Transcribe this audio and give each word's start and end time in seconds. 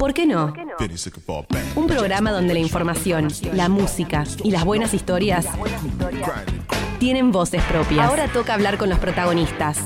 ¿Por 0.00 0.14
qué 0.14 0.24
no? 0.24 0.54
Un 1.76 1.86
programa 1.86 2.32
donde 2.32 2.54
la 2.54 2.60
información, 2.60 3.28
la 3.52 3.68
música 3.68 4.24
y 4.42 4.50
las 4.50 4.64
buenas 4.64 4.94
historias 4.94 5.46
tienen 6.98 7.30
voces 7.30 7.62
propias. 7.64 8.08
Ahora 8.08 8.26
toca 8.28 8.54
hablar 8.54 8.78
con 8.78 8.88
los 8.88 8.98
protagonistas, 8.98 9.78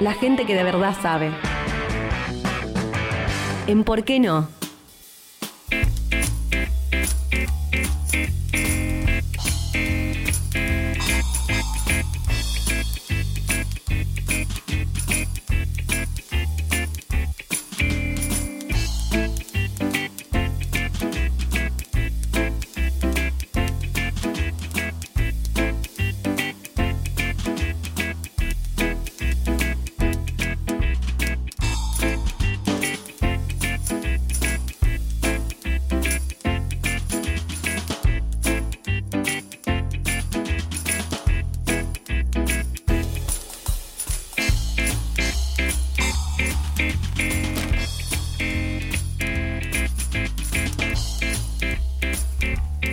la 0.00 0.14
gente 0.14 0.46
que 0.46 0.54
de 0.54 0.64
verdad 0.64 0.96
sabe. 1.02 1.32
En 3.66 3.84
¿Por 3.84 4.04
qué 4.04 4.18
no? 4.20 4.48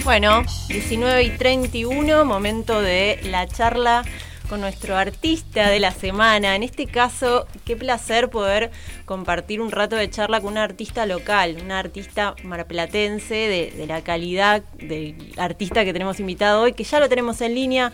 Bueno, 0.05 0.43
19 0.67 1.23
y 1.23 1.29
31, 1.31 2.25
momento 2.25 2.79
de 2.79 3.19
la 3.23 3.47
charla 3.47 4.05
con 4.47 4.61
nuestro 4.61 4.95
artista 4.95 5.71
de 5.71 5.79
la 5.79 5.89
semana. 5.89 6.55
En 6.55 6.61
este 6.61 6.85
caso, 6.85 7.47
qué 7.65 7.75
placer 7.75 8.29
poder 8.29 8.69
compartir 9.05 9.61
un 9.61 9.71
rato 9.71 9.95
de 9.95 10.07
charla 10.11 10.41
con 10.41 10.51
una 10.51 10.63
artista 10.63 11.07
local, 11.07 11.57
una 11.59 11.79
artista 11.79 12.35
marplatense 12.43 13.33
de, 13.33 13.87
la 13.87 14.03
calidad 14.03 14.61
del 14.77 15.15
artista 15.37 15.83
que 15.83 15.91
tenemos 15.91 16.19
invitado 16.19 16.61
hoy, 16.61 16.73
que 16.73 16.83
ya 16.83 16.99
lo 16.99 17.09
tenemos 17.09 17.41
en 17.41 17.55
línea. 17.55 17.91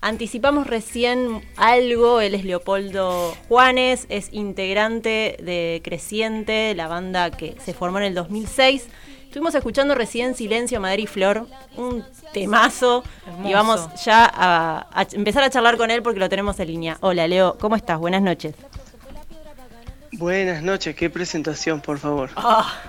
Anticipamos 0.00 0.68
recién 0.68 1.42
algo, 1.56 2.20
él 2.20 2.36
es 2.36 2.44
Leopoldo 2.44 3.36
Juanes, 3.48 4.06
es 4.10 4.32
integrante 4.32 5.36
de 5.42 5.80
Creciente, 5.82 6.76
la 6.76 6.86
banda 6.86 7.32
que 7.32 7.56
se 7.58 7.74
formó 7.74 7.98
en 7.98 8.04
el 8.04 8.14
2006 8.14 8.88
Estuvimos 9.28 9.54
escuchando 9.54 9.94
recién 9.94 10.34
Silencio, 10.34 10.80
Madre 10.80 11.02
y 11.02 11.06
Flor, 11.06 11.46
un 11.76 12.02
temazo. 12.32 13.04
Y 13.44 13.52
vamos 13.52 13.86
ya 14.02 14.24
a, 14.34 15.06
empezar 15.12 15.44
a 15.44 15.50
charlar 15.50 15.76
con 15.76 15.90
él 15.90 16.02
porque 16.02 16.18
lo 16.18 16.30
tenemos 16.30 16.58
en 16.60 16.68
línea. 16.68 16.96
Hola, 17.02 17.28
Leo, 17.28 17.58
¿cómo 17.60 17.76
estás? 17.76 17.98
Buenas 17.98 18.22
noches. 18.22 18.54
Buenas 20.12 20.62
noches, 20.62 20.96
qué 20.96 21.10
presentación, 21.10 21.82
por 21.82 21.98
favor. 21.98 22.30
Ah, 22.36 22.80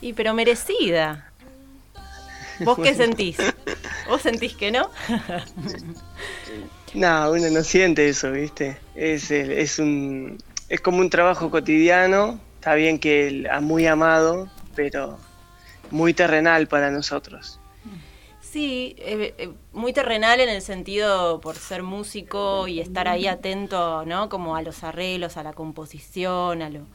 y 0.00 0.12
pero 0.12 0.34
merecida. 0.34 1.32
¿Vos 2.60 2.78
qué 2.78 2.94
sentís? 2.94 3.36
¿Vos 4.08 4.22
sentís 4.22 4.54
que 4.54 4.70
no? 4.70 4.88
no, 6.94 7.32
uno 7.32 7.50
no 7.50 7.64
siente 7.64 8.08
eso, 8.08 8.30
¿viste? 8.30 8.76
Es, 8.94 9.32
es, 9.32 9.80
un, 9.80 10.38
es 10.68 10.80
como 10.80 10.98
un 10.98 11.10
trabajo 11.10 11.50
cotidiano. 11.50 12.38
Está 12.54 12.76
bien 12.76 13.00
que 13.00 13.48
muy 13.60 13.88
amado, 13.88 14.48
pero 14.76 15.18
muy 15.90 16.14
terrenal 16.14 16.66
para 16.66 16.90
nosotros. 16.90 17.60
Sí, 18.56 18.94
eh, 18.98 19.34
eh, 19.36 19.50
muy 19.72 19.92
terrenal 19.92 20.40
en 20.40 20.48
el 20.48 20.62
sentido 20.62 21.40
por 21.40 21.56
ser 21.56 21.82
músico 21.82 22.68
y 22.68 22.80
estar 22.80 23.06
ahí 23.06 23.26
atento, 23.26 24.04
¿no? 24.06 24.28
Como 24.30 24.56
a 24.56 24.62
los 24.62 24.82
arreglos, 24.82 25.36
a 25.36 25.42
la 25.42 25.52
composición, 25.52 26.62
a 26.62 26.70
lo... 26.70 26.86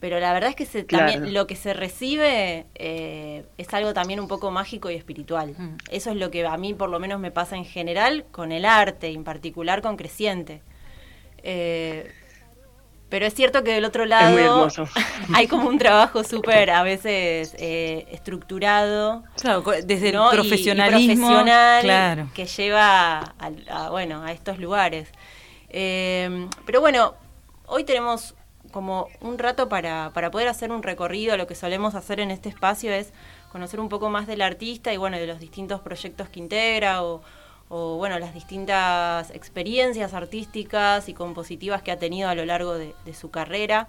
Pero 0.00 0.20
la 0.20 0.32
verdad 0.32 0.50
es 0.50 0.56
que 0.56 0.64
se, 0.64 0.84
también, 0.84 1.34
lo 1.34 1.46
que 1.46 1.56
se 1.56 1.74
recibe 1.74 2.66
eh, 2.76 3.44
es 3.58 3.74
algo 3.74 3.92
también 3.94 4.20
un 4.20 4.28
poco 4.28 4.50
mágico 4.50 4.90
y 4.90 4.94
espiritual. 4.94 5.54
Mm. 5.58 5.76
Eso 5.90 6.10
es 6.10 6.16
lo 6.16 6.30
que 6.30 6.46
a 6.46 6.56
mí 6.56 6.72
por 6.72 6.88
lo 6.88 6.98
menos 6.98 7.20
me 7.20 7.30
pasa 7.30 7.56
en 7.56 7.64
general 7.64 8.24
con 8.30 8.52
el 8.52 8.64
arte, 8.64 9.08
en 9.08 9.24
particular 9.24 9.82
con 9.82 9.96
Creciente. 9.96 10.62
Pero 13.08 13.24
es 13.26 13.34
cierto 13.34 13.62
que 13.62 13.72
del 13.72 13.84
otro 13.84 14.04
lado 14.04 14.68
hay 15.34 15.46
como 15.46 15.68
un 15.68 15.78
trabajo 15.78 16.24
súper 16.24 16.70
a 16.70 16.82
veces 16.82 17.54
eh, 17.58 18.06
estructurado. 18.10 19.22
desde 19.84 20.08
el 20.08 20.18
profesionalismo 20.32 21.28
profesional 21.28 22.30
que 22.34 22.46
lleva 22.46 23.34
a, 23.68 23.90
bueno, 23.90 24.22
a 24.24 24.32
estos 24.32 24.58
lugares. 24.58 25.08
Eh, 25.68 26.48
pero 26.64 26.80
bueno, 26.80 27.14
hoy 27.66 27.84
tenemos 27.84 28.34
como 28.72 29.08
un 29.20 29.38
rato 29.38 29.68
para, 29.68 30.10
para 30.12 30.30
poder 30.30 30.48
hacer 30.48 30.72
un 30.72 30.82
recorrido. 30.82 31.36
Lo 31.36 31.46
que 31.46 31.54
solemos 31.54 31.94
hacer 31.94 32.18
en 32.18 32.30
este 32.32 32.48
espacio 32.48 32.92
es 32.92 33.12
conocer 33.52 33.80
un 33.80 33.88
poco 33.88 34.10
más 34.10 34.26
del 34.26 34.42
artista 34.42 34.92
y 34.92 34.96
bueno, 34.96 35.16
de 35.16 35.26
los 35.26 35.38
distintos 35.38 35.80
proyectos 35.80 36.28
que 36.28 36.40
integra 36.40 37.02
o, 37.02 37.22
o 37.68 37.96
bueno, 37.96 38.18
las 38.18 38.32
distintas 38.32 39.30
experiencias 39.30 40.14
artísticas 40.14 41.08
y 41.08 41.14
compositivas 41.14 41.82
que 41.82 41.90
ha 41.90 41.98
tenido 41.98 42.28
a 42.28 42.34
lo 42.34 42.44
largo 42.44 42.74
de, 42.74 42.94
su 43.12 43.30
carrera. 43.30 43.88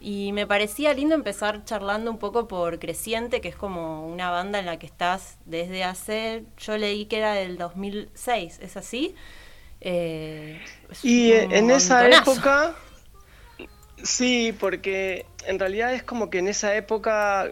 Y 0.00 0.32
me 0.32 0.46
parecía 0.46 0.94
lindo 0.94 1.14
empezar 1.14 1.64
charlando 1.64 2.10
un 2.10 2.18
poco 2.18 2.46
por 2.46 2.78
Creciente, 2.78 3.40
que 3.40 3.48
es 3.48 3.56
como 3.56 4.06
una 4.06 4.30
banda 4.30 4.60
en 4.60 4.66
la 4.66 4.78
que 4.78 4.86
estás 4.86 5.38
desde 5.44 5.82
hace, 5.82 6.44
yo 6.56 6.78
leí 6.78 7.06
que 7.06 7.18
era 7.18 7.34
del 7.34 7.58
2006, 7.58 8.60
¿es 8.62 8.76
así? 8.76 9.16
Eh, 9.80 10.60
y 11.02 11.32
en 11.32 11.70
esa 11.70 12.08
época, 12.08 12.76
sí, 14.02 14.54
porque 14.58 15.26
en 15.46 15.58
realidad 15.58 15.92
es 15.94 16.04
como 16.04 16.30
que 16.30 16.38
en 16.38 16.48
esa 16.48 16.76
época 16.76 17.50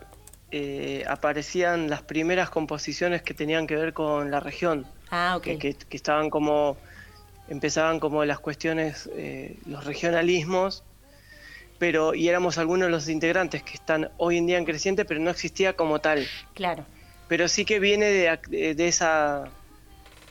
eh, 0.53 1.05
aparecían 1.09 1.91
las 1.91 2.03
primeras 2.03 2.49
composiciones 2.51 3.23
que 3.23 3.35
tenían 3.35 3.67
que 3.67 3.77
ver 3.77 3.93
con 3.93 4.31
la 4.31 4.39
región. 4.39 4.87
Ah, 5.11 5.39
que, 5.43 5.77
estaban 5.91 6.31
como, 6.31 6.77
empezaban 7.49 8.01
como 8.01 8.25
las 8.25 8.39
cuestiones, 8.39 9.09
eh, 9.15 9.57
los 9.67 9.85
regionalismos, 9.85 10.83
pero 11.79 12.15
y 12.15 12.29
éramos 12.29 12.59
algunos 12.59 12.87
de 12.87 12.91
los 12.91 13.09
integrantes 13.09 13.63
que 13.63 13.75
están 13.75 14.11
hoy 14.17 14.39
en 14.39 14.47
día 14.47 14.59
en 14.59 14.65
creciente, 14.65 15.05
pero 15.05 15.21
no 15.21 15.31
existía 15.31 15.75
como 15.75 16.01
tal. 16.01 16.27
Claro. 16.55 16.85
Pero 17.29 17.49
sí 17.49 17.65
que 17.65 17.79
viene 17.79 18.07
de, 18.07 18.75
de 18.75 18.89
esa 18.89 19.51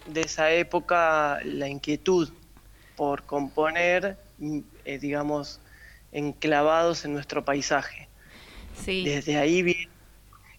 de 0.06 0.22
esa 0.22 0.52
época 0.52 1.40
la 1.44 1.68
inquietud 1.68 2.32
por 2.96 3.24
componer, 3.24 4.18
mm, 4.38 4.60
eh, 4.86 5.00
digamos, 5.00 5.60
enclavados 6.12 7.06
en 7.06 7.14
nuestro 7.14 7.44
paisaje. 7.44 8.08
Sí. 8.84 9.04
Desde 9.06 9.38
ahí 9.38 9.64
viene. 9.64 9.90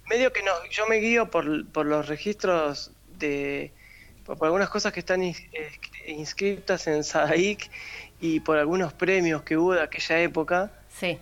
Medio 0.09 0.32
que 0.32 0.43
no, 0.43 0.53
yo 0.71 0.87
me 0.87 0.97
guío 0.97 1.31
por, 1.31 1.66
por 1.69 1.87
los 1.87 2.06
registros 2.09 2.93
de, 3.19 3.72
por, 4.26 4.44
algunas 4.44 4.69
cosas 4.69 4.92
que 4.92 5.00
están 5.00 5.22
inscritas 6.06 6.87
en 6.87 7.04
SADAIC 7.04 7.70
y 8.20 8.41
por 8.41 8.59
algunos 8.59 8.92
premios 8.92 9.42
que 9.42 9.56
hubo 9.56 9.75
de 9.75 9.82
aquella 9.82 10.20
época. 10.20 10.72
Sí. 10.88 11.19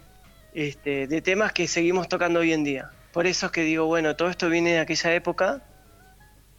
Este, 0.54 1.06
de 1.06 1.20
temas 1.20 1.52
que 1.52 1.66
seguimos 1.66 2.08
tocando 2.08 2.40
hoy 2.40 2.52
en 2.52 2.64
día. 2.64 2.90
Por 3.12 3.26
eso 3.26 3.46
es 3.46 3.52
que 3.52 3.62
digo, 3.62 3.86
bueno, 3.86 4.16
todo 4.16 4.28
esto 4.28 4.48
viene 4.48 4.72
de 4.72 4.78
aquella 4.78 5.14
época 5.14 5.62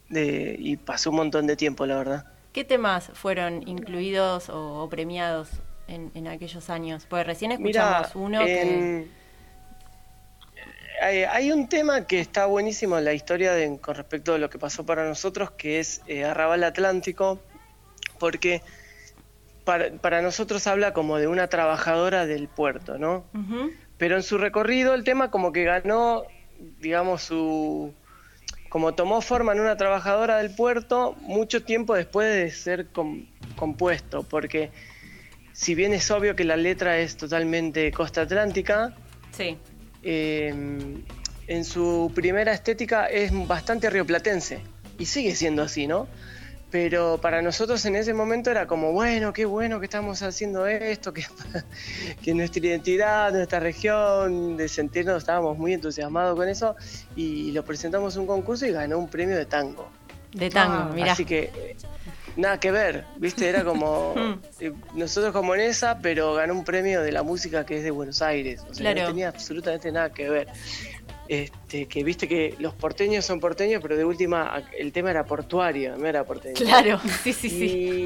de, 0.10 0.56
y 0.60 0.78
pasó 0.78 1.10
un 1.10 1.18
montón 1.18 1.48
de 1.48 1.56
tiempo, 1.56 1.86
la 1.86 1.98
verdad. 1.98 2.26
¿Qué 2.54 2.64
temas 2.64 3.12
fueron 3.14 3.68
incluidos 3.68 4.50
o, 4.50 4.88
premiados 4.90 5.50
en, 5.88 6.28
aquellos 6.28 6.70
años? 6.70 7.06
Pues 7.10 7.26
recién 7.26 7.52
escuchamos 7.52 8.16
uno 8.16 8.40
que 8.46 9.08
hay, 11.06 11.52
un 11.52 11.70
tema 11.70 12.08
que 12.08 12.20
está 12.20 12.48
buenísimo 12.48 12.98
en 12.98 13.06
la 13.06 13.14
historia 13.14 13.54
con 13.80 13.96
respecto 13.96 14.34
a 14.34 14.38
lo 14.38 14.50
que 14.50 14.58
pasó 14.58 14.86
para 14.86 15.08
nosotros, 15.08 15.52
que 15.52 15.80
es 15.80 16.02
eh, 16.08 16.26
Arrabal 16.26 16.64
Atlántico, 16.64 17.40
porque 18.20 18.62
para, 19.64 20.22
nosotros 20.22 20.66
habla 20.68 20.94
como 20.94 21.18
de 21.18 21.28
una 21.28 21.48
trabajadora 21.48 22.26
del 22.26 22.48
puerto, 22.48 22.98
¿no? 22.98 23.26
Pero 23.98 24.16
en 24.16 24.24
su 24.24 24.38
recorrido 24.38 24.94
el 24.94 25.04
tema 25.04 25.32
como 25.32 25.52
que 25.52 25.64
ganó, 25.64 26.24
digamos, 26.80 27.24
su... 27.24 27.94
como 28.70 28.94
tomó 28.94 29.22
forma 29.22 29.54
en 29.54 29.60
una 29.60 29.78
trabajadora 29.78 30.38
del 30.38 30.56
puerto 30.56 31.14
mucho 31.22 31.64
tiempo 31.64 31.94
después 31.96 32.34
de 32.34 32.52
ser 32.52 32.88
compuesto, 33.56 34.24
porque 34.24 34.72
si 35.54 35.76
bien 35.76 35.94
es 35.94 36.10
obvio 36.12 36.36
que 36.36 36.44
la 36.44 36.58
letra 36.58 36.98
es 36.98 37.16
totalmente 37.16 37.92
costa 37.92 38.22
atlántica, 38.22 38.96
sí 39.32 39.58
Em, 40.08 41.04
en 41.48 41.66
su 41.66 42.12
primera 42.14 42.54
estética 42.54 43.08
es 43.08 43.32
bastante 43.48 43.90
rioplatense 43.90 44.60
y 45.00 45.06
sigue 45.06 45.36
siendo 45.36 45.64
así, 45.64 45.88
¿no? 45.88 46.08
pero 46.76 47.20
para 47.22 47.42
nosotros 47.42 47.86
en 47.86 47.96
ese 47.96 48.14
momento 48.14 48.52
era 48.52 48.68
como, 48.68 48.92
bueno, 48.92 49.32
qué 49.32 49.46
bueno 49.46 49.80
que 49.80 49.86
estamos 49.86 50.22
haciendo 50.22 50.68
esto, 50.68 51.14
que, 51.14 51.26
que 52.22 52.34
nuestra 52.34 52.66
identidad, 52.66 53.32
nuestra 53.32 53.62
región, 53.62 54.58
de 54.58 54.68
sentirnos, 54.68 55.20
estábamos 55.20 55.58
muy 55.58 55.72
entusiasmados 55.72 56.36
con 56.36 56.50
eso 56.50 56.76
y 57.16 57.54
lo 57.54 57.64
presentamos 57.64 58.16
en 58.16 58.24
un 58.24 58.28
concurso 58.28 58.66
y 58.66 58.72
ganó 58.74 58.98
un 58.98 59.08
premio 59.08 59.38
de 59.38 59.46
tango. 59.46 59.90
De 60.34 60.50
tango, 60.50 60.94
mira. 60.94 61.14
Así 61.14 61.24
que 61.24 61.78
nada 62.36 62.60
que 62.60 62.72
ver, 62.72 63.06
¿viste? 63.18 63.48
Era 63.48 63.64
como 63.64 64.14
mm. 64.16 64.40
eh, 64.60 64.74
nosotros 64.94 65.34
como 65.34 65.56
en 65.56 65.62
esa, 65.62 66.00
pero 66.00 66.34
ganó 66.34 66.54
un 66.54 66.64
premio 66.64 67.02
de 67.02 67.12
la 67.12 67.24
música 67.24 67.66
que 67.66 67.78
es 67.78 67.84
de 67.84 67.92
Buenos 67.92 68.22
Aires. 68.22 68.64
O 68.70 68.74
sea, 68.74 68.94
no 68.94 69.08
tenía 69.08 69.30
absolutamente 69.30 69.92
nada 69.92 70.12
que 70.12 70.30
ver. 70.30 70.48
Este, 71.28 71.88
que 71.88 72.04
viste 72.04 72.28
que 72.28 72.56
los 72.60 72.76
porteños 72.76 73.26
son 73.26 73.40
porteños, 73.40 73.82
pero 73.82 73.98
de 73.98 74.06
última 74.06 74.64
el 74.78 74.92
tema 74.92 75.10
era 75.10 75.26
portuario, 75.26 75.98
no 75.98 76.06
era 76.06 76.24
porteño. 76.24 76.54
Claro, 76.56 77.00
sí, 77.24 77.34
sí, 77.34 77.50
sí. 77.50 78.06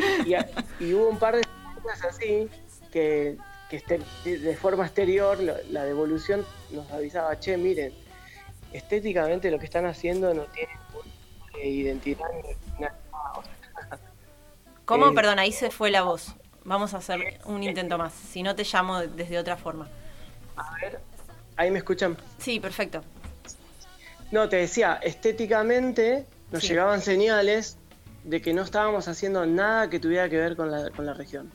Y, 0.79 0.93
hubo 0.93 1.09
un 1.09 1.19
par 1.19 1.35
de 1.35 1.41
cosas 1.83 2.05
así 2.05 2.47
que, 2.93 3.35
que 3.69 3.99
de 4.29 4.55
forma 4.55 4.85
exterior 4.85 5.37
la 5.69 5.83
devolución 5.83 6.45
nos 6.71 6.89
avisaba, 6.91 7.37
che, 7.39 7.57
miren, 7.57 7.93
estéticamente 8.71 9.51
lo 9.51 9.59
que 9.59 9.65
están 9.65 9.85
haciendo 9.85 10.33
no 10.33 10.43
tiene 10.43 10.71
identidad 11.61 12.25
ni 12.33 12.81
nada. 12.81 12.97
¿Cómo? 14.89 15.09
Eh, 15.09 15.13
Perdón, 15.13 15.37
ahí 15.37 15.51
se 15.51 15.69
fue 15.69 15.91
la 15.91 16.01
voz. 16.01 16.33
Vamos 16.63 16.95
a 16.95 16.97
hacer 16.97 17.39
un 17.45 17.61
intento 17.61 17.99
más. 17.99 18.11
Si 18.11 18.41
no, 18.41 18.55
te 18.55 18.63
llamo 18.63 19.01
desde 19.01 19.37
otra 19.37 19.55
forma. 19.55 19.87
A 20.55 20.73
ver, 20.81 20.99
¿ahí 21.57 21.69
me 21.69 21.77
escuchan? 21.77 22.17
Sí, 22.39 22.59
perfecto. 22.59 23.03
No, 24.31 24.49
te 24.49 24.55
decía, 24.55 24.99
estéticamente 25.03 26.25
nos 26.51 26.67
llegaban 26.67 27.03
señales 27.03 27.77
de 28.23 28.41
que 28.41 28.51
no 28.51 28.63
estábamos 28.63 29.07
haciendo 29.07 29.45
nada 29.45 29.91
que 29.91 29.99
tuviera 29.99 30.27
que 30.27 30.37
ver 30.37 30.55
con 30.55 30.71
la, 30.71 30.89
con 30.89 31.05
la 31.05 31.13
región. 31.13 31.51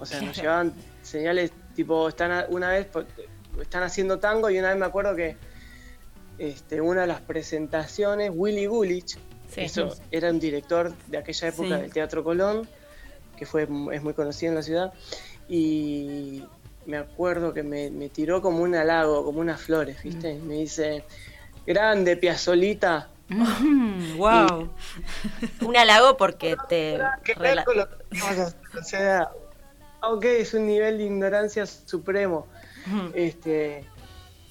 O 0.00 0.04
sea, 0.04 0.20
nos 0.20 0.36
llegaban 0.36 0.74
señales 1.02 1.52
tipo, 1.76 2.08
están 2.08 2.44
una 2.48 2.70
vez 2.70 2.88
están 3.60 3.84
haciendo 3.84 4.18
tango 4.18 4.50
y 4.50 4.58
una 4.58 4.70
vez 4.70 4.78
me 4.78 4.86
acuerdo 4.86 5.14
que 5.14 5.36
este, 6.38 6.80
una 6.80 7.02
de 7.02 7.06
las 7.06 7.20
presentaciones, 7.20 8.32
Willy 8.34 8.66
Gulich, 8.66 9.16
eso 9.56 9.96
era 10.10 10.30
un 10.30 10.40
director 10.40 10.92
de 11.06 11.18
aquella 11.18 11.48
época 11.48 11.78
del 11.78 11.92
Teatro 11.92 12.24
Colón, 12.24 12.68
que 13.36 13.46
fue, 13.46 13.62
es 13.62 14.02
muy 14.02 14.14
conocido 14.14 14.50
en 14.50 14.56
la 14.56 14.62
ciudad, 14.62 14.92
y 15.48 16.44
me 16.86 16.96
acuerdo 16.96 17.52
que 17.52 17.62
me, 17.62 18.08
tiró 18.08 18.40
como 18.42 18.62
un 18.62 18.74
halago, 18.74 19.24
como 19.24 19.40
unas 19.40 19.60
flores, 19.60 20.02
¿viste? 20.02 20.34
Mm. 20.34 20.46
Me 20.46 20.54
dice, 20.54 21.04
grande, 21.66 22.16
Piazolita. 22.16 23.08
wow. 24.16 24.70
un 25.60 25.76
halago 25.76 26.16
porque 26.16 26.56
te... 26.68 26.98
o 26.98 28.82
sea, 28.82 29.30
aunque 30.00 30.40
es 30.40 30.54
un 30.54 30.66
nivel 30.66 30.98
de 30.98 31.04
ignorancia 31.04 31.66
supremo. 31.66 32.46
este, 33.12 33.84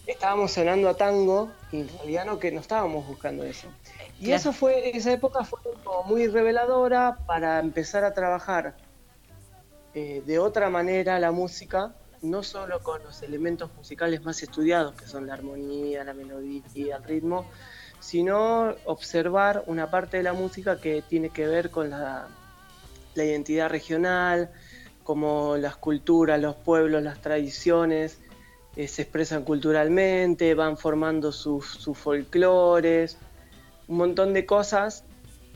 estábamos 0.06 0.52
sonando 0.52 0.90
a 0.90 0.94
tango 0.94 1.52
y 1.72 1.82
en 1.82 1.90
realidad 1.90 2.26
no, 2.26 2.40
que 2.40 2.52
no 2.52 2.62
estábamos 2.62 3.08
buscando 3.08 3.44
eso. 3.44 3.68
Y 4.20 4.32
eso 4.32 4.52
fue, 4.52 4.98
esa 4.98 5.12
época 5.12 5.44
fue 5.44 5.60
muy 6.06 6.28
reveladora 6.28 7.20
para 7.28 7.60
empezar 7.60 8.04
a 8.04 8.14
trabajar 8.14 8.76
eh, 9.94 10.24
de 10.26 10.40
otra 10.40 10.70
manera 10.70 11.20
la 11.20 11.32
música, 11.32 11.96
no 12.22 12.42
solo 12.42 12.82
con 12.82 13.04
los 13.04 13.22
elementos 13.22 13.70
musicales 13.76 14.24
más 14.24 14.42
estudiados, 14.42 14.96
que 14.96 15.06
son 15.06 15.28
la 15.28 15.34
armonía, 15.34 16.04
la 16.04 16.14
melodía, 16.14 16.98
el 16.98 17.04
ritmo, 17.04 17.46
sino 18.00 18.76
observar 18.86 19.64
una 19.68 19.92
parte 19.92 20.18
de 20.18 20.24
la 20.24 20.34
música 20.34 20.80
que 20.80 21.04
tiene 21.04 21.30
que 21.30 21.48
ver 21.48 21.70
con 21.70 21.90
la, 21.90 22.28
identidad 23.16 23.70
regional, 23.70 24.52
como 25.04 25.58
las 25.58 25.78
culturas, 25.78 26.40
los 26.40 26.56
pueblos, 26.56 27.02
las 27.02 27.20
tradiciones 27.20 28.20
eh, 28.76 28.88
se 28.88 29.04
expresan 29.04 29.44
culturalmente, 29.44 30.54
van 30.54 30.78
formando 30.78 31.32
sus, 31.32 31.66
sus 31.66 31.98
folclores, 31.98 33.18
un 33.88 33.98
montón 33.98 34.34
de 34.34 34.46
cosas 34.46 35.04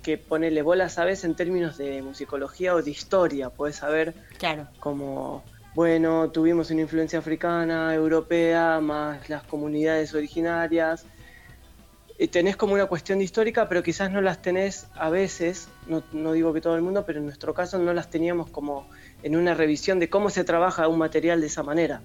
que 0.02 0.18
ponerle 0.18 0.62
bolas 0.62 0.94
sabes 0.94 1.24
en 1.24 1.36
términos 1.36 1.78
de 1.78 2.02
musicología 2.02 2.74
o 2.74 2.82
de 2.82 2.92
historia. 2.92 3.50
Puedes 3.50 3.78
saber 3.78 4.14
claro. 4.38 4.68
como, 4.80 5.44
bueno, 5.76 6.30
tuvimos 6.32 6.72
una 6.72 6.82
influencia 6.82 7.20
africana, 7.20 7.94
europea, 7.94 8.80
más 8.82 9.30
las 9.30 9.44
comunidades 9.44 10.14
originarias. 10.14 11.06
Y 12.18 12.28
tenés 12.28 12.56
como 12.56 12.76
una 12.76 12.86
cuestión 12.86 13.20
histórica, 13.20 13.68
pero 13.68 13.82
quizás 13.82 14.12
no 14.12 14.22
las 14.22 14.42
tenés 14.44 14.86
a 14.96 15.10
veces, 15.10 15.70
no, 15.88 16.04
no 16.12 16.34
digo 16.34 16.54
que 16.54 16.62
todo 16.62 16.76
el 16.76 16.84
mundo, 16.84 17.04
pero 17.04 17.18
en 17.20 17.26
nuestro 17.26 17.54
caso 17.56 17.80
no 17.80 17.94
las 17.94 18.12
teníamos 18.12 18.50
como 18.50 18.88
en 19.24 19.36
una 19.36 19.56
revisión 19.56 19.98
de 19.98 20.08
cómo 20.10 20.30
se 20.30 20.44
trabaja 20.44 20.88
un 20.88 21.00
material 21.00 21.42
de 21.42 21.48
esa 21.48 21.64
manera. 21.64 22.02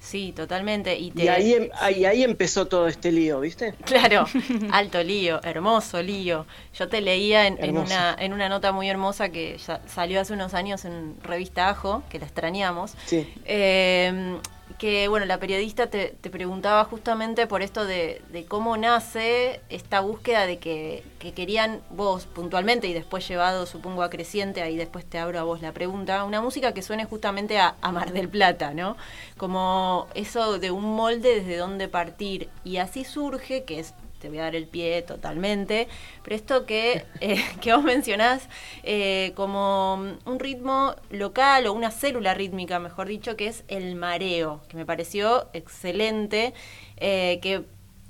Sí, 0.00 0.32
totalmente. 0.34 0.96
Y, 0.98 1.12
ahí, 1.28 1.54
em, 1.54 1.68
ahí, 1.80 2.04
ahí, 2.04 2.22
empezó 2.22 2.66
todo 2.66 2.88
este 2.88 3.12
lío, 3.12 3.40
¿viste? 3.40 3.74
Claro, 3.84 4.26
alto 4.70 5.02
lío, 5.02 5.40
hermoso 5.42 6.02
lío. 6.02 6.46
Yo 6.74 6.88
te 6.88 7.00
leía 7.00 7.46
en, 7.46 7.76
una, 7.76 8.16
en 8.18 8.32
una 8.32 8.48
nota 8.48 8.72
muy 8.72 8.88
hermosa 8.88 9.30
que 9.30 9.58
salió 9.86 10.20
hace 10.20 10.32
unos 10.32 10.54
años 10.54 10.84
en 10.84 11.16
Revista 11.22 11.68
Ajo, 11.68 12.02
que 12.10 12.18
la 12.18 12.26
extrañamos. 12.26 12.94
Sí. 13.06 13.26
Eh, 13.44 14.38
que 14.76 15.08
bueno, 15.08 15.26
la 15.26 15.38
periodista 15.38 15.88
te, 15.88 16.14
preguntaba 16.30 16.84
justamente 16.84 17.46
por 17.46 17.62
esto 17.62 17.84
de, 17.84 18.22
cómo 18.48 18.76
nace 18.76 19.60
esta 19.68 20.00
búsqueda 20.00 20.46
de 20.46 20.58
que, 20.58 21.02
querían 21.34 21.80
vos 21.90 22.26
puntualmente 22.26 22.86
y 22.86 22.92
después 22.92 23.26
llevado 23.28 23.66
supongo 23.66 24.02
a 24.02 24.10
creciente, 24.10 24.62
ahí 24.62 24.76
después 24.76 25.04
te 25.04 25.18
abro 25.18 25.38
a 25.38 25.42
vos 25.42 25.60
la 25.62 25.72
pregunta, 25.72 26.24
una 26.24 26.40
música 26.40 26.72
que 26.72 26.82
suene 26.82 27.04
justamente 27.04 27.58
a, 27.58 27.76
a 27.80 27.92
Mar 27.92 28.12
del 28.12 28.28
Plata, 28.28 28.72
¿no? 28.72 28.96
Como 29.36 30.06
eso 30.14 30.58
de 30.58 30.70
un 30.70 30.84
molde 30.84 31.40
desde 31.40 31.56
donde 31.56 31.88
partir 31.88 32.48
y 32.64 32.78
así 32.78 33.04
surge, 33.04 33.64
que 33.64 33.80
es 33.80 33.94
te 34.18 34.28
voy 34.28 34.38
a 34.38 34.42
dar 34.42 34.56
el 34.56 34.66
pie 34.66 35.02
totalmente, 35.02 35.88
pero 36.22 36.36
esto 36.36 36.66
que, 36.66 37.04
eh, 37.20 37.42
que 37.60 37.74
vos 37.74 37.84
mencionás 37.84 38.48
eh, 38.82 39.32
como 39.34 39.94
un 40.24 40.38
ritmo 40.38 40.94
local 41.10 41.66
o 41.66 41.72
una 41.72 41.90
célula 41.90 42.34
rítmica, 42.34 42.78
mejor 42.78 43.08
dicho, 43.08 43.36
que 43.36 43.46
es 43.46 43.64
el 43.68 43.94
mareo, 43.94 44.60
que 44.68 44.76
me 44.76 44.86
pareció 44.86 45.48
excelente, 45.52 46.54
eh, 46.96 47.38
que 47.42 47.64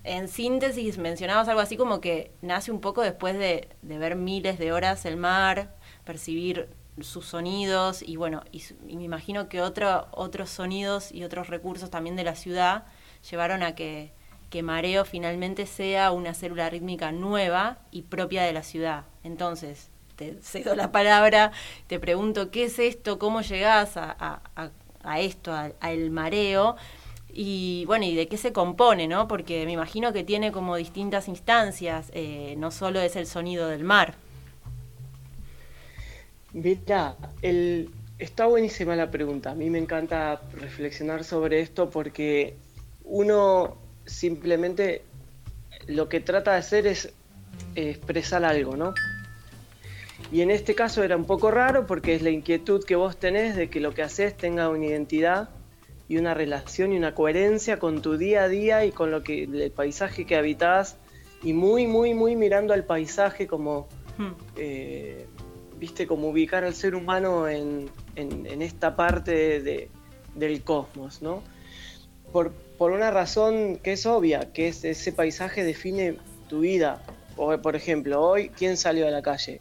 en 0.05 0.28
síntesis 0.28 0.96
mencionabas 0.96 1.49
algo 1.49 1.60
así 1.60 1.76
como 1.76 2.00
que 2.00 2.32
nace 2.40 2.72
un 2.72 2.81
poco 2.81 3.02
después 3.02 3.38
de, 3.38 3.69
ver 3.82 4.16
miles 4.16 4.58
de 4.58 4.72
horas 4.72 5.05
el 5.05 5.16
mar, 5.16 5.76
percibir 6.05 6.69
sus 7.00 7.26
sonidos 7.26 8.02
y 8.02 8.16
bueno, 8.16 8.43
y, 8.50 8.62
y 8.88 8.96
me 8.96 9.05
imagino 9.05 9.49
que 9.49 9.60
otro, 9.60 10.08
otros 10.12 10.50
sonidos 10.50 11.12
y 11.12 11.25
otros 11.25 11.49
recursos 11.49 11.90
también 11.90 12.16
de 12.16 12.25
la 12.25 12.34
ciudad 12.34 12.87
llevaron 13.28 13.62
a 13.62 13.75
que 13.75 14.12
que 14.50 14.62
mareo 14.62 15.05
finalmente 15.05 15.67
sea 15.67 16.11
una 16.11 16.35
célula 16.35 16.70
rítmica 16.70 17.13
nueva 17.13 17.79
y 17.91 18.03
propia 18.03 18.43
de 18.43 18.53
la 18.53 18.63
ciudad. 18.63 19.05
Entonces, 19.22 19.91
te 20.17 20.39
cedo 20.43 20.75
la 20.75 20.91
palabra, 20.91 21.53
te 21.87 22.01
pregunto 22.01 22.51
qué 22.51 22.65
es 22.65 22.79
esto, 22.79 23.19
cómo 23.19 23.43
llegás 23.43 23.96
a, 23.96 24.41
esto, 25.19 25.53
al 25.53 26.11
mareo, 26.11 26.77
y 27.32 27.84
bueno, 27.87 28.05
y 28.05 28.17
de 28.17 28.27
qué 28.27 28.37
se 28.37 28.53
compone, 28.53 29.06
¿no? 29.06 29.29
Porque 29.29 29.65
me 29.65 29.72
imagino 29.72 30.13
que 30.13 30.25
tiene 30.25 30.51
como 30.51 30.77
distintas 30.77 31.29
instancias, 31.29 32.11
eh, 32.15 32.55
no 32.58 32.70
solo 32.70 33.01
es 33.01 33.17
el 33.17 33.27
sonido 33.27 33.69
del 33.69 33.84
mar. 33.84 34.15
Mira, 36.53 37.17
el, 37.43 37.91
está 38.19 38.46
buenísima 38.46 38.96
la 38.96 39.11
pregunta. 39.11 39.51
A 39.51 39.55
mí 39.55 39.70
me 39.70 39.79
encanta 39.79 40.41
reflexionar 40.55 41.22
sobre 41.22 41.61
esto 41.61 41.91
porque 41.91 42.56
uno 43.05 43.77
simplemente 44.08 45.03
lo 45.86 46.08
que 46.08 46.20
trata 46.20 46.53
de 46.53 46.58
hacer 46.58 46.86
es 46.86 47.12
expresar 47.74 48.44
algo, 48.44 48.77
¿no? 48.77 48.94
Y 50.32 50.41
en 50.41 50.50
este 50.50 50.74
caso 50.74 51.03
era 51.05 51.17
un 51.17 51.24
poco 51.24 51.50
raro 51.50 51.86
porque 51.86 52.15
es 52.15 52.22
la 52.22 52.31
inquietud 52.31 52.84
que 52.84 52.96
vos 52.96 53.17
tenés 53.17 53.56
de 53.56 53.70
que 53.70 53.81
lo 53.81 53.94
que 53.94 54.03
haces 54.03 54.36
tenga 54.36 54.69
una 54.69 54.86
identidad 54.86 55.48
y 56.08 56.19
una 56.19 56.34
relación 56.34 56.93
y 56.93 56.96
una 56.96 57.15
coherencia 57.15 57.79
con 57.79 58.03
tu 58.03 58.17
día 58.17 58.44
a 58.44 58.48
día 58.48 58.84
y 58.84 58.93
con 58.93 59.10
lo 59.10 59.22
que 59.22 59.44
el 59.44 59.70
paisaje 59.70 60.27
que 60.27 60.36
habitás 60.36 60.96
y 61.43 61.53
muy, 61.53 61.86
muy, 61.86 62.15
muy 62.15 62.34
mirando 62.34 62.74
al 62.74 62.84
paisaje 62.84 63.46
como, 63.46 63.88
hmm. 64.17 64.32
eh, 64.56 65.27
viste, 65.79 66.06
como 66.06 66.29
ubicar 66.29 66.65
al 66.65 66.74
ser 66.74 66.94
humano 66.94 67.48
en, 67.48 67.91
esta 68.17 68.96
parte 68.96 69.88
del 70.34 70.62
cosmos, 70.65 71.22
¿no? 71.22 71.43
Por, 72.32 72.53
por 72.79 72.93
una 72.93 73.11
razón 73.11 73.77
que 73.82 73.93
es 73.93 74.06
obvia, 74.06 74.53
que 74.53 74.69
es 74.69 74.85
ese 74.85 75.13
paisaje 75.13 75.65
define 75.65 76.17
tu 76.49 76.61
vida. 76.61 77.03
O, 77.37 77.56
por 77.58 77.77
ejemplo, 77.77 78.23
hoy, 78.23 78.51
¿quién 78.51 78.77
salió 78.77 79.06
a 79.06 79.11
la 79.11 79.20
calle? 79.20 79.61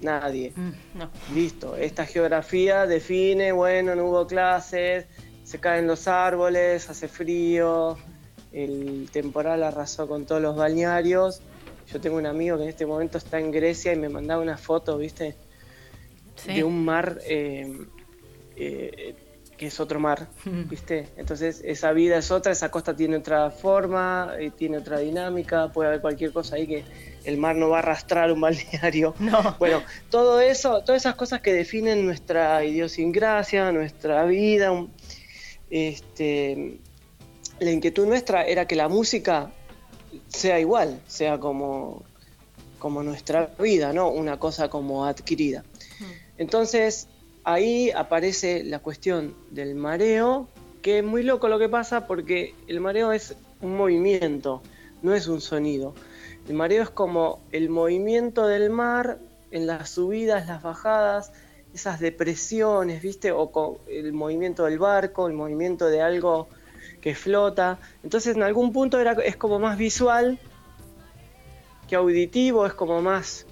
Nadie. 0.00 0.52
Mm, 0.56 1.34
Listo. 1.34 1.76
Esta 1.76 2.06
geografía 2.06 2.86
define, 2.86 3.52
bueno, 3.52 3.94
no 3.94 4.06
hubo 4.06 4.26
clases, 4.26 5.06
se 5.44 5.58
caen 5.58 5.86
los 5.86 6.06
árboles, 6.08 6.88
hace 6.88 7.08
frío, 7.08 7.98
el 8.52 9.08
temporal 9.12 9.62
arrasó 9.62 10.06
con 10.06 10.24
todos 10.24 10.40
los 10.40 10.56
balnearios. 10.56 11.42
Yo 11.92 12.00
tengo 12.00 12.16
un 12.16 12.26
amigo 12.26 12.56
que 12.56 12.64
en 12.64 12.68
este 12.68 12.86
momento 12.86 13.18
está 13.18 13.40
en 13.40 13.50
Grecia 13.50 13.92
y 13.92 13.96
me 13.96 14.08
mandaba 14.08 14.40
una 14.40 14.56
foto, 14.56 14.98
¿viste? 14.98 15.34
De 16.46 16.64
un 16.64 16.84
mar 16.84 17.20
eh, 17.24 17.86
eh, 18.56 19.14
que 19.62 19.68
es 19.68 19.78
otro 19.78 20.00
mar, 20.00 20.26
¿viste? 20.44 21.06
Entonces 21.16 21.62
esa 21.64 21.92
vida 21.92 22.18
es 22.18 22.32
otra, 22.32 22.50
esa 22.50 22.68
costa 22.72 22.96
tiene 22.96 23.18
otra 23.18 23.48
forma, 23.52 24.32
eh, 24.36 24.50
tiene 24.50 24.78
otra 24.78 24.98
dinámica, 24.98 25.70
puede 25.70 25.86
haber 25.86 26.00
cualquier 26.00 26.32
cosa 26.32 26.56
ahí 26.56 26.66
que 26.66 26.84
el 27.22 27.36
mar 27.36 27.54
no 27.54 27.68
va 27.68 27.76
a 27.76 27.78
arrastrar 27.78 28.32
un 28.32 28.40
balneario. 28.40 29.14
No. 29.20 29.54
Bueno, 29.60 29.84
todo 30.10 30.40
eso, 30.40 30.82
todas 30.82 31.02
esas 31.02 31.14
cosas 31.14 31.42
que 31.42 31.52
definen 31.52 32.04
nuestra 32.04 32.64
idiosincrasia, 32.64 33.70
nuestra 33.70 34.24
vida, 34.24 34.72
este, 35.70 36.80
la 37.60 37.70
inquietud 37.70 38.08
nuestra 38.08 38.44
era 38.44 38.66
que 38.66 38.74
la 38.74 38.88
música 38.88 39.52
sea 40.26 40.58
igual, 40.58 41.00
sea 41.06 41.38
como, 41.38 42.02
como 42.80 43.04
nuestra 43.04 43.54
vida, 43.60 43.92
¿no? 43.92 44.08
Una 44.08 44.40
cosa 44.40 44.68
como 44.68 45.06
adquirida. 45.06 45.62
Hmm. 46.00 46.04
Entonces, 46.38 47.06
ahí 47.44 47.90
aparece 47.90 48.64
la 48.64 48.78
cuestión 48.78 49.34
del 49.50 49.74
mareo, 49.74 50.48
que 50.80 50.98
es 50.98 51.04
muy 51.04 51.22
loco 51.22 51.48
lo 51.48 51.58
que 51.58 51.68
pasa 51.68 52.06
porque 52.06 52.54
el 52.66 52.80
mareo 52.80 53.12
es 53.12 53.36
un 53.60 53.76
movimiento, 53.76 54.62
no 55.02 55.14
es 55.14 55.28
un 55.28 55.40
sonido. 55.40 55.94
El 56.48 56.54
mareo 56.54 56.82
es 56.82 56.90
como 56.90 57.40
el 57.52 57.70
movimiento 57.70 58.46
del 58.46 58.70
mar 58.70 59.18
en 59.50 59.66
las 59.66 59.90
subidas, 59.90 60.46
las 60.46 60.62
bajadas, 60.62 61.32
esas 61.74 62.00
depresiones, 62.00 63.02
¿viste? 63.02 63.32
O 63.32 63.50
con 63.50 63.78
el 63.88 64.12
movimiento 64.12 64.64
del 64.64 64.78
barco, 64.78 65.26
el 65.26 65.34
movimiento 65.34 65.86
de 65.86 66.02
algo 66.02 66.48
que 67.00 67.14
flota. 67.14 67.78
Entonces 68.02 68.36
en 68.36 68.42
algún 68.42 68.72
punto 68.72 68.98
era, 68.98 69.12
es 69.24 69.36
como 69.36 69.58
más 69.58 69.78
visual 69.78 70.38
que 71.88 71.96
auditivo, 71.96 72.66
es 72.66 72.74
como 72.74 73.02
más... 73.02 73.46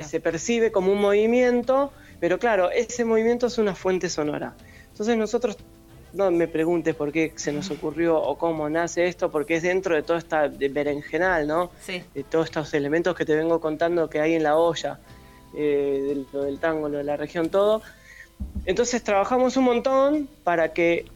Se 0.00 0.18
percibe 0.18 0.72
como 0.72 0.92
un 0.92 1.00
movimiento, 1.02 1.92
pero 2.20 2.38
claro, 2.38 2.70
ese 2.70 3.04
movimiento 3.04 3.46
es 3.46 3.58
una 3.58 3.74
fuente 3.74 4.08
sonora. 4.08 4.54
Entonces 4.88 5.16
nosotros, 5.16 5.56
no 6.12 6.30
me 6.30 6.46
preguntes 6.46 6.94
por 6.94 7.10
qué 7.12 7.32
se 7.36 7.52
nos 7.52 7.70
ocurrió 7.70 8.16
o 8.16 8.38
cómo 8.38 8.68
nace 8.68 9.06
esto, 9.06 9.30
porque 9.30 9.56
es 9.56 9.62
dentro 9.62 9.94
de 9.94 10.02
toda 10.02 10.18
esta 10.18 10.48
berenjenal, 10.48 11.46
¿no? 11.46 11.70
De 11.86 12.22
todos 12.24 12.46
estos 12.46 12.72
elementos 12.74 13.16
que 13.16 13.24
te 13.24 13.34
vengo 13.34 13.60
contando 13.60 14.08
que 14.08 14.20
hay 14.20 14.34
en 14.34 14.44
la 14.44 14.56
olla, 14.56 15.00
eh, 15.56 16.24
lo 16.32 16.44
del 16.44 16.58
tango, 16.58 16.88
lo 16.88 16.98
de 16.98 17.04
la 17.04 17.16
región, 17.16 17.48
todo. 17.48 17.82
Entonces 18.64 19.02
trabajamos 19.02 19.56
un 19.56 19.64
montón 19.64 20.28
para 20.44 20.72
que 20.72 21.06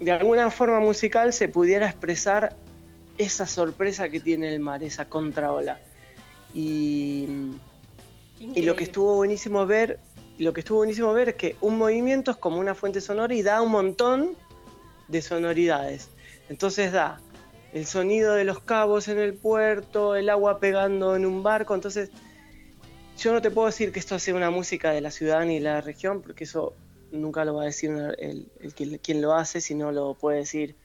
de 0.00 0.12
alguna 0.12 0.50
forma 0.50 0.80
musical 0.80 1.32
se 1.32 1.48
pudiera 1.48 1.86
expresar 1.86 2.54
esa 3.18 3.46
sorpresa 3.46 4.08
que 4.08 4.20
tiene 4.20 4.54
el 4.54 4.60
mar, 4.60 4.82
esa 4.82 5.08
contraola. 5.08 5.80
Y, 6.54 7.26
y 8.40 8.62
lo 8.62 8.76
que 8.76 8.84
estuvo 8.84 9.16
buenísimo 9.16 9.66
ver, 9.66 9.98
lo 10.38 10.52
que 10.52 10.60
estuvo 10.60 10.78
buenísimo 10.78 11.12
ver 11.12 11.30
es 11.30 11.34
que 11.34 11.56
un 11.60 11.76
movimiento 11.78 12.30
es 12.30 12.36
como 12.36 12.58
una 12.58 12.74
fuente 12.74 13.00
sonora 13.00 13.34
y 13.34 13.42
da 13.42 13.60
un 13.60 13.72
montón 13.72 14.36
de 15.08 15.20
sonoridades. 15.20 16.10
Entonces 16.48 16.92
da 16.92 17.20
el 17.72 17.86
sonido 17.86 18.34
de 18.34 18.44
los 18.44 18.60
cabos 18.60 19.08
en 19.08 19.18
el 19.18 19.34
puerto, 19.34 20.14
el 20.14 20.30
agua 20.30 20.60
pegando 20.60 21.16
en 21.16 21.26
un 21.26 21.42
barco. 21.42 21.74
Entonces, 21.74 22.10
yo 23.18 23.32
no 23.32 23.42
te 23.42 23.50
puedo 23.50 23.66
decir 23.66 23.90
que 23.90 23.98
esto 23.98 24.18
sea 24.18 24.34
una 24.34 24.50
música 24.50 24.92
de 24.92 25.00
la 25.00 25.10
ciudad 25.10 25.44
ni 25.44 25.54
de 25.54 25.60
la 25.60 25.80
región, 25.80 26.22
porque 26.22 26.44
eso 26.44 26.72
nunca 27.10 27.44
lo 27.44 27.54
va 27.54 27.62
a 27.62 27.66
decir 27.66 27.90
el, 28.18 28.46
quien 29.02 29.20
lo 29.20 29.34
hace, 29.34 29.60
sino 29.60 29.90
lo 29.90 30.14
puede 30.14 30.38
decir 30.38 30.76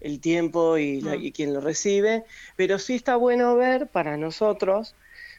el 0.00 0.18
tiempo 0.20 0.76
y, 0.76 1.04
y, 1.20 1.30
quien 1.30 1.54
lo 1.54 1.60
recibe. 1.60 2.24
Pero 2.56 2.80
sí 2.80 2.96
está 2.96 3.14
bueno 3.14 3.54
ver 3.54 3.86
para 3.86 4.16
nosotros 4.16 4.96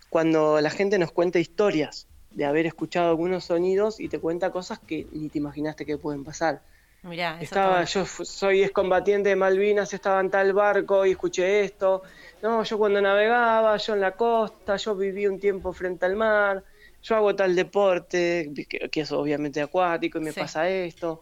cuando 0.09 0.62
la 0.62 0.69
gente 0.69 0.97
nos 0.97 1.12
cuenta 1.12 1.39
historias 1.39 2.07
de 2.33 2.45
haber 2.45 2.65
escuchado 2.65 3.09
algunos 3.09 3.45
sonidos 3.45 3.99
y 3.99 4.09
te 4.09 4.19
cuenta 4.19 4.51
cosas 4.51 4.79
que 4.79 5.07
ni 5.11 5.29
te 5.29 5.37
imaginaste 5.37 5.85
que 5.85 5.97
pueden 5.97 6.23
pasar. 6.23 6.61
Mirá, 7.03 7.41
estaba, 7.41 7.83
yo 7.83 8.05
soy 8.05 8.63
excombatiente 8.63 9.29
de 9.29 9.35
Malvinas, 9.35 9.93
estaba 9.93 10.21
en 10.21 10.29
tal 10.29 10.53
barco 10.53 11.05
y 11.05 11.11
escuché 11.11 11.63
esto. 11.65 12.01
No, 12.41 12.63
yo 12.63 12.77
cuando 12.77 13.01
navegaba, 13.01 13.75
yo 13.77 13.93
en 13.93 14.01
la 14.01 14.11
costa, 14.11 14.77
yo 14.77 14.95
viví 14.95 15.27
un 15.27 15.39
tiempo 15.39 15.73
frente 15.73 16.05
al 16.05 16.15
mar 16.15 16.63
yo 17.03 17.15
hago 17.17 17.35
tal 17.35 17.53
deporte, 17.53 18.49
que, 18.89 19.01
es 19.01 19.11
obviamente 19.11 19.61
acuático, 19.61 20.19
y 20.19 20.21
me 20.21 20.33
pasa 20.33 20.69
esto. 20.69 21.21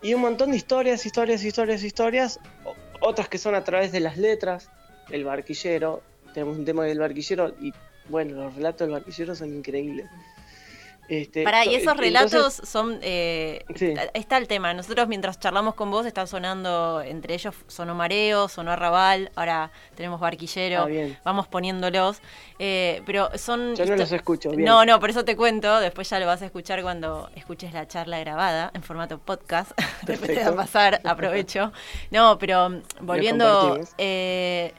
Y 0.00 0.14
un 0.14 0.20
montón 0.20 0.52
de 0.52 0.56
historias, 0.56 1.04
historias, 1.04 1.42
historias, 1.42 1.82
historias, 1.82 2.40
otras 3.00 3.28
que 3.28 3.36
son 3.36 3.56
a 3.56 3.64
través 3.64 3.90
de 3.90 3.98
las 3.98 4.16
letras, 4.16 4.70
el 5.10 5.24
barquillero, 5.24 6.02
tenemos 6.34 6.56
un 6.56 6.64
tema 6.64 6.84
del 6.84 7.00
barquillero 7.00 7.54
y 7.60 7.72
bueno, 8.08 8.44
los 8.44 8.54
relatos 8.54 8.86
del 8.86 8.92
barquillero 8.92 9.34
son 9.34 9.54
increíbles. 9.54 10.06
Este, 11.08 11.42
Para, 11.42 11.64
y 11.64 11.74
esos 11.74 11.96
relatos 11.96 12.60
son. 12.64 12.98
Eh, 13.02 13.64
está 14.12 14.36
el 14.36 14.46
tema. 14.46 14.74
Nosotros, 14.74 15.08
mientras 15.08 15.40
charlamos 15.40 15.74
con 15.74 15.90
vos, 15.90 16.04
están 16.04 16.26
sonando. 16.26 17.00
Entre 17.02 17.34
ellos 17.34 17.54
sonó 17.66 17.94
Mareo, 17.94 18.48
sonó 18.48 18.72
Arrabal. 18.72 19.30
Ahora 19.34 19.70
tenemos 19.94 20.20
Barquillero. 20.20 20.82
Ah, 20.82 21.18
vamos 21.24 21.48
poniéndolos. 21.48 22.20
Eh, 22.58 23.02
pero 23.06 23.30
son. 23.38 23.74
Yo 23.74 23.86
no 23.86 23.96
los 23.96 24.12
escucho. 24.12 24.50
No, 24.54 24.84
no, 24.84 25.00
por 25.00 25.08
eso 25.08 25.24
te 25.24 25.34
cuento. 25.34 25.80
Después 25.80 26.10
ya 26.10 26.20
lo 26.20 26.26
vas 26.26 26.42
a 26.42 26.46
escuchar 26.46 26.82
cuando 26.82 27.30
escuches 27.34 27.72
la 27.72 27.88
charla 27.88 28.18
grabada 28.20 28.70
en 28.74 28.82
formato 28.82 29.18
podcast. 29.18 29.72
después 30.02 30.34
te 30.34 30.44
va 30.44 30.50
a 30.50 30.56
pasar. 30.56 31.00
Aprovecho. 31.04 31.72
No, 32.10 32.38
pero 32.38 32.82
volviendo. 33.00 33.80
Eh, 33.96 34.74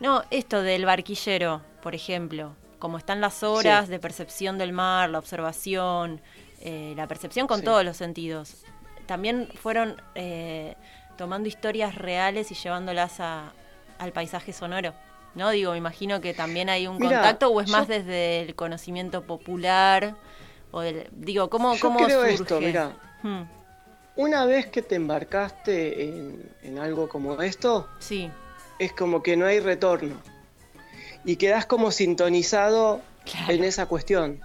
no, 0.00 0.24
esto 0.30 0.62
del 0.62 0.84
barquillero, 0.84 1.62
por 1.80 1.94
ejemplo 1.94 2.54
como 2.78 2.98
están 2.98 3.20
las 3.20 3.42
horas 3.42 3.88
de 3.88 3.98
percepción 3.98 4.58
del 4.58 4.72
mar, 4.72 5.10
la 5.10 5.18
observación, 5.18 6.20
eh, 6.60 6.94
la 6.96 7.06
percepción 7.06 7.46
con 7.46 7.62
todos 7.62 7.84
los 7.84 7.96
sentidos. 7.96 8.64
También 9.06 9.48
fueron 9.54 10.00
eh, 10.14 10.76
tomando 11.16 11.48
historias 11.48 11.94
reales 11.94 12.50
y 12.50 12.54
llevándolas 12.54 13.20
al 13.20 14.12
paisaje 14.12 14.52
sonoro. 14.52 14.94
¿No? 15.34 15.50
Digo, 15.50 15.72
me 15.72 15.78
imagino 15.78 16.20
que 16.20 16.34
también 16.34 16.68
hay 16.68 16.86
un 16.86 16.98
contacto 16.98 17.48
o 17.48 17.60
es 17.60 17.68
más 17.68 17.86
desde 17.86 18.40
el 18.40 18.54
conocimiento 18.56 19.22
popular 19.22 20.16
o 20.70 20.82
digo, 21.12 21.48
¿cómo, 21.48 21.74
yo 21.76 21.94
creo 21.94 22.24
esto, 22.24 22.60
mira. 22.60 22.92
Hmm. 23.22 23.42
Una 24.16 24.46
vez 24.46 24.66
que 24.66 24.82
te 24.82 24.96
embarcaste 24.96 26.08
en, 26.08 26.50
en 26.62 26.78
algo 26.78 27.08
como 27.08 27.40
esto, 27.40 27.88
sí. 28.00 28.30
es 28.78 28.92
como 28.92 29.22
que 29.22 29.36
no 29.36 29.46
hay 29.46 29.60
retorno 29.60 30.16
y 31.24 31.36
quedas 31.36 31.66
como 31.66 31.90
sintonizado 31.90 33.00
en 33.48 33.64
esa 33.64 33.86
cuestión. 33.86 34.40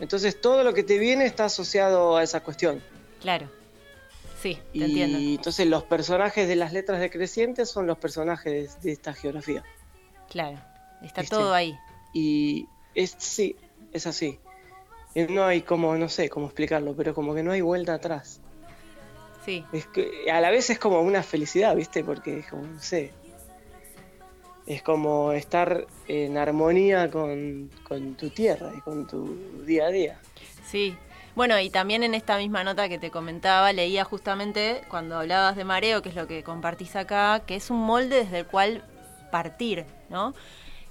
Entonces 0.00 0.40
todo 0.40 0.62
lo 0.62 0.74
que 0.74 0.82
te 0.82 0.98
viene 0.98 1.26
está 1.26 1.46
asociado 1.46 2.16
a 2.16 2.22
esa 2.22 2.40
cuestión. 2.42 2.82
Claro. 3.20 3.50
Sí, 4.40 4.56
te 4.72 4.78
y 4.78 4.82
entiendo. 4.84 5.18
entonces 5.18 5.66
los 5.66 5.82
personajes 5.82 6.46
de 6.46 6.54
las 6.54 6.72
letras 6.72 7.00
decrecientes 7.00 7.68
son 7.68 7.88
los 7.88 7.98
personajes 7.98 8.80
de, 8.80 8.92
esta 8.92 9.12
geografía. 9.12 9.64
Claro, 10.30 10.60
está 11.02 11.24
todo 11.24 11.52
ahí. 11.52 11.76
Y 12.14 12.66
es 12.94 13.16
sí, 13.18 13.56
es 13.92 14.06
así. 14.06 14.38
No 15.28 15.44
hay 15.44 15.62
como, 15.62 15.96
no 15.96 16.08
sé 16.08 16.28
cómo 16.28 16.46
explicarlo, 16.46 16.94
pero 16.94 17.14
como 17.14 17.34
que 17.34 17.42
no 17.42 17.50
hay 17.50 17.62
vuelta 17.62 17.94
atrás. 17.94 18.40
Sí. 19.44 19.64
Es 19.72 19.86
que 19.88 20.30
a 20.30 20.40
la 20.40 20.50
vez 20.50 20.70
es 20.70 20.78
como 20.78 21.00
una 21.00 21.24
felicidad, 21.24 21.74
¿viste? 21.74 22.04
Porque 22.04 22.40
es 22.40 22.46
como, 22.46 22.62
no 22.62 22.80
sé, 22.80 23.12
es 24.68 24.82
como 24.82 25.32
estar 25.32 25.86
en 26.08 26.36
armonía 26.36 27.10
con, 27.10 27.70
tu 28.18 28.28
tierra 28.28 28.70
y 28.76 28.80
con 28.82 29.06
tu 29.06 29.64
día 29.64 29.86
a 29.86 29.88
día. 29.88 30.20
Sí, 30.66 30.94
bueno, 31.34 31.58
y 31.58 31.70
también 31.70 32.02
en 32.02 32.14
esta 32.14 32.36
misma 32.36 32.64
nota 32.64 32.86
que 32.86 32.98
te 32.98 33.10
comentaba, 33.10 33.72
leía 33.72 34.04
justamente 34.04 34.82
cuando 34.90 35.16
hablabas 35.16 35.56
de 35.56 35.64
mareo, 35.64 36.02
que 36.02 36.10
es 36.10 36.14
lo 36.14 36.26
que 36.26 36.42
compartís 36.42 36.96
acá, 36.96 37.40
que 37.46 37.56
es 37.56 37.70
un 37.70 37.78
molde 37.78 38.24
desde 38.24 38.40
el 38.40 38.46
cual 38.46 38.84
partir, 39.32 39.86
¿no? 40.10 40.34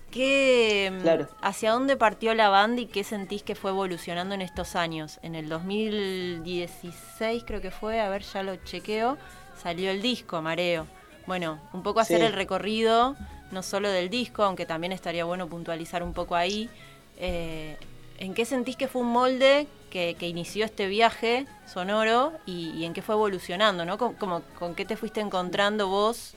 ¿Qué, 0.09 0.91
claro. 1.03 1.27
¿Hacia 1.41 1.71
dónde 1.71 1.97
partió 1.97 2.33
la 2.33 2.49
banda 2.49 2.81
y 2.81 2.87
qué 2.87 3.03
sentís 3.03 3.43
que 3.43 3.53
fue 3.53 3.69
evolucionando 3.69 4.33
en 4.33 4.41
estos 4.41 4.75
años? 4.75 5.19
En 5.21 5.35
el 5.35 5.49
2016 5.49 7.43
creo 7.45 7.61
que 7.61 7.69
fue, 7.69 7.99
a 7.99 8.09
ver, 8.09 8.23
ya 8.23 8.41
lo 8.41 8.55
chequeo, 8.55 9.19
salió 9.61 9.91
el 9.91 10.01
disco 10.01 10.41
Mareo. 10.41 10.87
Bueno, 11.27 11.59
un 11.73 11.83
poco 11.83 11.99
hacer 11.99 12.23
el 12.23 12.33
recorrido 12.33 13.15
no 13.51 13.63
solo 13.63 13.89
del 13.89 14.09
disco, 14.09 14.43
aunque 14.43 14.65
también 14.65 14.91
estaría 14.91 15.25
bueno 15.25 15.47
puntualizar 15.47 16.03
un 16.03 16.13
poco 16.13 16.35
ahí. 16.35 16.69
Eh, 17.17 17.77
¿En 18.19 18.33
qué 18.33 18.45
sentís 18.45 18.75
que 18.75 18.87
fue 18.87 19.01
un 19.01 19.11
molde 19.11 19.67
que, 19.89 20.15
inició 20.21 20.65
este 20.65 20.87
viaje 20.87 21.45
sonoro 21.65 22.33
y, 22.45 22.83
en 22.83 22.93
qué 22.93 23.01
fue 23.01 23.15
evolucionando? 23.15 23.85
¿no? 23.85 23.97
Con, 23.97 24.15
como, 24.15 24.41
¿Con 24.59 24.75
qué 24.75 24.85
te 24.85 24.97
fuiste 24.97 25.21
encontrando 25.21 25.87
vos 25.87 26.35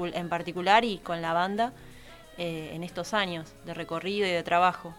en 0.00 0.28
particular 0.28 0.84
y 0.84 0.98
con 0.98 1.22
la 1.22 1.32
banda 1.32 1.72
eh, 2.38 2.72
en 2.74 2.82
estos 2.82 3.14
años 3.14 3.52
de 3.64 3.74
recorrido 3.74 4.26
y 4.26 4.30
de 4.30 4.42
trabajo? 4.42 4.94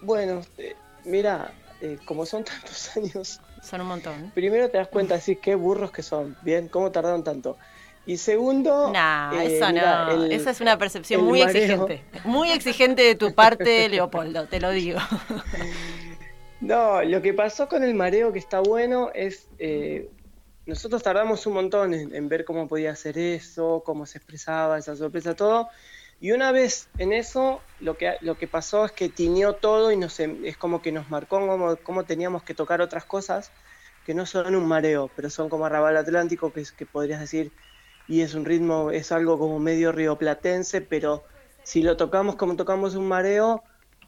Bueno, 0.00 0.40
eh, 0.56 0.74
mira, 1.04 1.52
como 2.04 2.24
son 2.24 2.44
tantos 2.44 2.90
años. 2.96 3.40
Son 3.62 3.80
un 3.80 3.88
montón. 3.88 4.30
Primero 4.34 4.70
te 4.70 4.78
das 4.78 4.88
cuenta, 4.88 5.16
así, 5.16 5.36
qué 5.36 5.54
burros 5.54 5.90
que 5.90 6.02
son. 6.02 6.36
Bien, 6.42 6.68
¿cómo 6.68 6.92
tardaron 6.92 7.24
tanto? 7.24 7.58
Y 8.06 8.18
segundo... 8.18 8.92
No, 8.92 9.40
eh, 9.40 9.56
eso 9.56 9.72
no. 9.72 10.24
Esa 10.26 10.50
es 10.50 10.60
una 10.60 10.78
percepción 10.78 11.24
muy 11.24 11.42
exigente. 11.42 12.04
Muy 12.24 12.52
exigente 12.52 13.02
de 13.02 13.16
tu 13.16 13.34
parte, 13.34 13.88
Leopoldo, 13.88 14.46
te 14.46 14.60
lo 14.60 14.70
digo. 14.70 15.00
No, 16.58 17.02
lo 17.02 17.20
que 17.20 17.34
pasó 17.34 17.68
con 17.68 17.84
el 17.84 17.92
mareo 17.94 18.32
que 18.32 18.38
está 18.38 18.60
bueno 18.60 19.10
es... 19.14 19.46
Eh, 19.58 20.08
nosotros 20.64 21.02
tardamos 21.02 21.46
un 21.46 21.52
montón 21.52 21.94
en, 21.94 22.28
ver 22.28 22.44
cómo 22.44 22.66
podía 22.66 22.90
hacer 22.90 23.18
eso, 23.18 23.82
cómo 23.84 24.04
se 24.04 24.18
expresaba 24.18 24.78
esa 24.78 24.96
sorpresa, 24.96 25.36
todo. 25.36 25.68
Y 26.20 26.32
una 26.32 26.50
vez 26.50 26.88
en 26.98 27.12
eso, 27.12 27.60
lo 27.78 27.96
que, 27.96 28.14
lo 28.20 28.36
que 28.36 28.48
pasó 28.48 28.86
es 28.86 28.90
que 28.90 29.08
tiñó 29.08 29.52
todo 29.52 29.92
y 29.92 29.96
nos, 29.96 30.18
es 30.18 30.56
como 30.56 30.82
que 30.82 30.90
nos 30.90 31.08
marcó 31.08 31.38
cómo, 31.38 31.76
cómo 31.76 32.04
teníamos 32.04 32.42
que 32.42 32.54
tocar 32.54 32.80
otras 32.80 33.04
cosas 33.04 33.52
que 34.04 34.14
no 34.14 34.26
son 34.26 34.56
un 34.56 34.66
mareo, 34.66 35.08
pero 35.14 35.30
son 35.30 35.48
como 35.48 35.66
arrabal 35.66 35.96
atlántico, 35.96 36.52
que, 36.52 36.64
que 36.76 36.86
podrías 36.86 37.20
decir, 37.20 37.52
y 38.08 38.20
es 38.20 38.34
un 38.34 38.44
ritmo, 38.44 38.90
es 38.90 39.12
algo 39.12 39.38
como 39.38 39.58
medio 39.58 39.92
rioplatense, 39.92 40.80
pero 40.80 41.24
si 41.62 41.82
lo 41.82 41.96
tocamos 41.96 42.36
como 42.36 42.56
tocamos 42.56 42.94
un 42.94 43.08
mareo, 43.08 43.62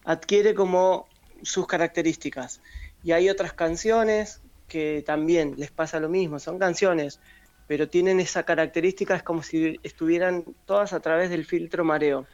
adquiere 0.05 0.55
como 0.55 1.09
sus 1.43 1.67
características. 1.67 2.61
Y 3.03 3.13
hay 3.13 3.29
otras 3.29 3.53
canciones 3.53 4.43
que 4.69 5.03
también 5.05 5.55
les 5.57 5.71
pasa 5.71 5.99
lo 5.99 6.09
mismo, 6.09 6.39
son 6.39 6.59
canciones, 6.59 7.21
pero 7.67 7.89
tienen 7.89 8.21
esa 8.21 8.45
característica, 8.45 9.15
es 9.15 9.23
como 9.23 9.43
si 9.43 9.79
estuvieran 9.83 10.45
todas 10.65 10.93
a 10.93 11.01
través 11.01 11.31
del 11.31 11.45
filtro 11.45 11.85
mareo. 11.85 12.27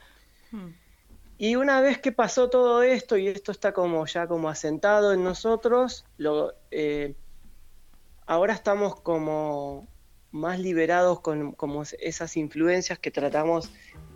Hmm. 0.51 0.71
Y 1.37 1.57
una 1.57 1.81
vez 1.81 1.99
que 1.99 2.13
pasó 2.13 2.49
todo 2.49 2.83
esto 2.83 3.17
y 3.17 3.27
esto 3.27 3.51
está 3.51 3.73
como 3.73 4.07
ya 4.07 4.27
como 4.29 4.49
asentado 4.49 5.13
en 5.13 5.25
nosotros, 5.25 6.05
lo, 6.17 6.55
eh, 6.71 7.15
ahora 8.27 8.55
estamos 8.55 9.01
como 9.01 9.89
más 10.35 10.59
liberados 10.59 11.21
con 11.21 11.53
como 11.53 11.85
esas 12.01 12.37
influencias 12.37 12.99
que 12.99 13.13
tratamos, 13.13 13.71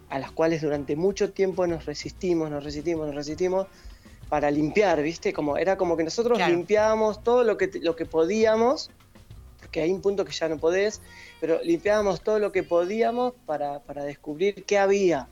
a 0.09 0.19
las 0.19 0.33
cuales 0.33 0.63
durante 0.63 0.97
mucho 0.97 1.31
tiempo 1.31 1.65
nos 1.69 1.87
resistimos, 1.87 2.51
nos 2.51 2.65
resistimos, 2.65 3.07
nos 3.07 3.15
resistimos, 3.15 3.69
para 4.29 4.51
limpiar, 4.51 5.01
¿viste? 5.01 5.33
Como, 5.33 5.57
era 5.57 5.77
como 5.77 5.97
que 5.97 6.03
nosotros 6.03 6.39
limpiábamos 6.39 7.23
todo 7.23 7.45
lo 7.45 7.57
que, 7.57 7.71
lo 7.81 7.95
que 7.95 8.05
podíamos, 8.05 8.91
porque 9.61 9.81
hay 9.81 9.93
un 9.93 10.03
punto 10.03 10.25
que 10.25 10.33
ya 10.33 10.49
no 10.49 10.59
podés, 10.59 11.01
pero 11.41 11.63
limpiábamos 11.63 12.21
todo 12.21 12.41
lo 12.41 12.51
que 12.51 12.65
podíamos 12.65 13.35
para, 13.47 13.79
para 13.79 14.03
descubrir 14.03 14.65
qué 14.65 14.77
había 14.77 15.29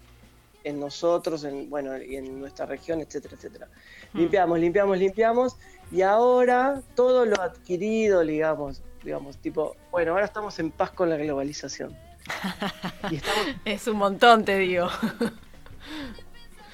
en 0.63 0.79
nosotros, 0.79 1.43
en, 1.43 1.69
bueno, 1.69 2.01
y 2.01 2.15
en 2.15 2.39
nuestra 2.39 2.65
región, 2.65 3.01
etcétera, 3.01 3.35
etcétera. 3.35 3.69
Hmm. 4.13 4.21
Limpiamos, 4.21 4.61
limpiamos, 4.61 4.99
limpiamos, 4.99 5.57
y 5.91 6.03
ahora 6.03 6.81
todo 6.95 7.27
lo 7.27 7.41
adquirido, 7.41 8.21
digamos, 8.21 8.83
digamos, 9.07 9.39
tipo, 9.39 9.77
bueno, 9.93 10.13
ahora 10.13 10.25
estamos 10.25 10.59
en 10.59 10.73
paz 10.73 10.91
con 10.91 11.09
la 11.09 11.17
globalización. 11.17 11.97
es 13.65 13.87
un 13.87 13.97
montón, 13.97 14.45
te 14.45 14.59
digo. 14.59 14.89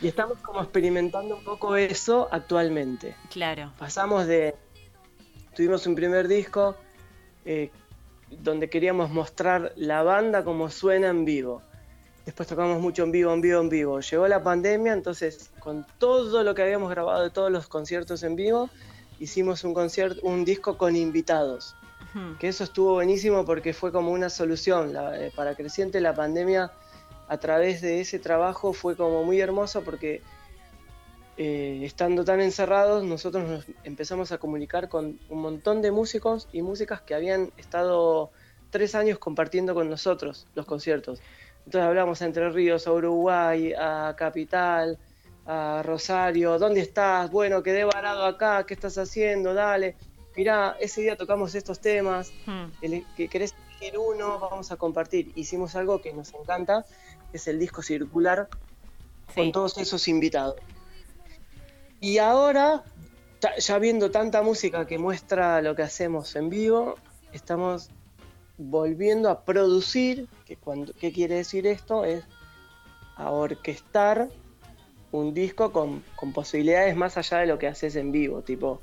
y 0.01 0.09
estamos 0.09 0.39
como 0.39 0.63
experimentando 0.63 1.37
un 1.37 1.45
poco 1.45 1.77
eso 1.77 2.29
actualmente. 2.33 3.15
Claro. 3.31 3.73
Pasamos 3.79 4.27
de, 4.27 4.55
tuvimos 5.55 5.87
un 5.87 5.95
primer 5.95 6.27
disco 6.27 6.75
eh, 7.45 7.71
donde 8.31 8.71
queríamos 8.71 9.11
mostrar 9.11 9.75
la 9.77 10.03
banda 10.03 10.43
como 10.43 10.71
suena 10.71 11.09
en 11.09 11.27
vivo. 11.27 11.63
Después 12.25 12.49
tocamos 12.49 12.81
mucho 12.81 13.03
en 13.03 13.13
vivo, 13.13 13.35
en 13.35 13.43
vivo, 13.43 13.61
en 13.61 13.69
vivo. 13.69 14.01
Llegó 14.01 14.27
la 14.27 14.43
pandemia, 14.43 14.95
entonces 14.95 15.51
con 15.59 15.87
todo 15.99 16.43
lo 16.45 16.55
que 16.55 16.63
habíamos 16.63 16.89
grabado 16.89 17.23
de 17.25 17.31
todos 17.31 17.53
los 17.53 17.69
conciertos 17.69 18.23
en 18.23 18.37
vivo, 18.37 18.71
hicimos 19.19 19.65
un 19.65 19.75
concierto, 19.75 20.21
un 20.23 20.47
disco 20.47 20.79
con 20.79 20.97
invitados. 20.97 21.77
Que 22.39 22.49
eso 22.49 22.65
estuvo 22.65 22.93
buenísimo 22.93 23.45
porque 23.45 23.73
fue 23.73 23.91
como 23.91 24.11
una 24.11 24.29
solución. 24.29 24.95
Eh, 25.15 25.33
para 25.35 25.55
Creciente 25.55 26.01
la 26.01 26.15
pandemia 26.15 26.71
a 27.29 27.39
través 27.39 27.81
de 27.81 28.01
ese 28.01 28.19
trabajo 28.19 28.73
fue 28.73 28.97
como 28.97 29.25
muy 29.25 29.41
hermoso 29.41 29.83
porque 29.83 30.21
eh, 31.39 31.81
estando 31.83 32.25
tan 32.25 32.43
encerrados 32.43 33.05
nosotros 33.05 33.49
nos 33.49 33.67
empezamos 33.85 34.33
a 34.33 34.39
comunicar 34.39 34.91
con 34.91 35.19
un 35.31 35.41
montón 35.41 35.81
de 35.81 35.91
músicos 35.91 36.49
y 36.53 36.61
músicas 36.61 37.01
que 37.01 37.15
habían 37.15 37.51
estado 37.57 38.31
tres 38.69 38.95
años 38.95 39.19
compartiendo 39.19 39.75
con 39.75 39.89
nosotros 39.89 40.47
los 40.55 40.67
conciertos. 40.67 41.23
Entonces 41.65 41.83
hablamos 41.83 42.21
a 42.21 42.27
Entre 42.27 42.51
Ríos, 42.51 42.87
a 42.87 42.93
Uruguay, 42.93 43.73
a 43.79 44.15
Capital, 44.17 44.99
a 45.47 45.83
Rosario, 45.85 46.59
¿dónde 46.59 46.81
estás? 46.81 47.31
Bueno, 47.31 47.63
quedé 47.63 47.85
varado 47.85 48.25
acá, 48.25 48.65
¿qué 48.67 48.75
estás 48.75 48.99
haciendo? 48.99 49.55
Dale. 49.55 49.97
Mirá, 50.37 50.77
ese 50.81 51.03
día 51.03 51.17
tocamos 51.17 51.55
estos 51.55 51.81
temas, 51.81 52.33
hmm. 52.47 52.99
que 53.17 53.29
querés 53.29 53.55
elegir 53.69 53.99
uno, 53.99 54.39
vamos 54.39 54.73
a 54.73 54.77
compartir. 54.77 55.33
Hicimos 55.35 55.77
algo 55.77 56.01
que 56.01 56.13
nos 56.13 56.33
encanta, 56.35 56.87
es 57.33 57.49
el 57.49 57.59
disco 57.59 57.83
circular, 57.83 58.49
con 59.35 59.53
todos 59.53 59.79
esos 59.79 60.09
invitados. 60.09 60.57
Y 62.01 62.19
ahora, 62.19 62.83
ya 63.59 63.79
viendo 63.79 64.11
tanta 64.11 64.43
música 64.43 64.87
que 64.87 64.99
muestra 64.99 65.63
lo 65.63 65.77
que 65.77 65.83
hacemos 65.83 66.35
en 66.37 66.51
vivo, 66.51 66.97
estamos 67.33 67.91
volviendo 68.59 69.31
a 69.31 69.45
producir, 69.45 70.29
que 70.47 70.57
cuando, 70.57 70.93
¿qué 70.95 71.13
quiere 71.13 71.37
decir 71.37 71.67
esto? 71.67 72.05
Es 72.05 72.25
a 73.17 73.31
orquestar 73.31 74.29
un 75.11 75.35
disco 75.35 75.73
con, 75.73 76.03
posibilidades 76.33 76.97
más 76.97 77.17
allá 77.17 77.39
de 77.39 77.47
lo 77.47 77.59
que 77.59 77.67
haces 77.67 77.97
en 77.97 78.13
vivo, 78.13 78.43
tipo, 78.43 78.81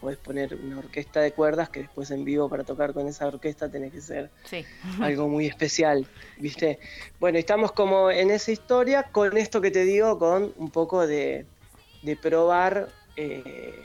podés 0.00 0.18
poner 0.18 0.54
una 0.54 0.78
orquesta 0.78 1.20
de 1.20 1.32
cuerdas 1.32 1.68
que 1.68 1.80
después 1.80 2.10
en 2.10 2.24
vivo 2.24 2.48
para 2.48 2.64
tocar 2.64 2.92
con 2.92 3.06
esa 3.06 3.26
orquesta 3.26 3.68
tenés 3.68 3.92
que 3.92 4.00
ser 4.00 4.30
algo 5.00 5.28
muy 5.28 5.46
especial, 5.46 6.06
¿viste? 6.38 6.78
Bueno, 7.20 7.38
estamos 7.38 7.72
como 7.72 8.10
en 8.10 8.30
esa 8.30 8.52
historia 8.52 9.04
con 9.04 9.36
esto 9.36 9.60
que 9.60 9.70
te 9.70 9.84
digo, 9.84 10.18
con 10.18 10.52
un 10.56 10.70
poco 10.70 11.06
de, 11.06 11.46
probar, 12.22 12.88
eh, 13.16 13.84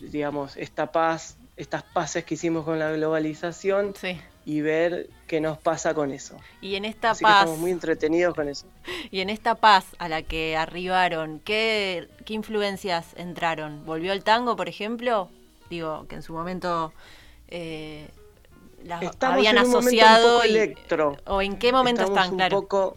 digamos, 0.00 0.56
esta 0.56 0.90
paz, 0.92 1.36
estas 1.56 1.82
paces 1.82 2.24
que 2.24 2.34
hicimos 2.34 2.64
con 2.64 2.78
la 2.78 2.92
globalización. 2.92 3.94
Sí 3.94 4.18
y 4.46 4.60
ver 4.60 5.10
qué 5.26 5.40
nos 5.40 5.58
pasa 5.58 5.92
con 5.92 6.12
eso. 6.12 6.36
Y 6.60 6.76
en 6.76 6.84
esta 6.84 7.08
paz. 7.08 7.40
estamos 7.42 7.58
muy 7.58 7.72
entretenidos 7.72 8.34
con 8.34 8.48
eso. 8.48 8.66
Y 9.10 9.20
en 9.20 9.28
esta 9.28 9.56
paz 9.56 9.84
a 9.98 10.08
la 10.08 10.22
que 10.22 10.56
arribaron, 10.56 11.40
¿qué, 11.40 12.08
qué 12.24 12.34
influencias 12.34 13.08
entraron? 13.16 13.84
¿Volvió 13.84 14.12
el 14.12 14.22
tango, 14.22 14.56
por 14.56 14.68
ejemplo? 14.68 15.28
Digo, 15.68 16.06
que 16.08 16.14
en 16.14 16.22
su 16.22 16.32
momento 16.32 16.92
eh, 17.48 18.08
las 18.84 19.02
habían 19.20 19.58
asociado. 19.58 20.44
electro. 20.44 21.16
¿O 21.26 21.42
en 21.42 21.58
qué 21.58 21.72
momento 21.72 22.04
están, 22.04 22.40
un 22.40 22.48
Poco, 22.48 22.96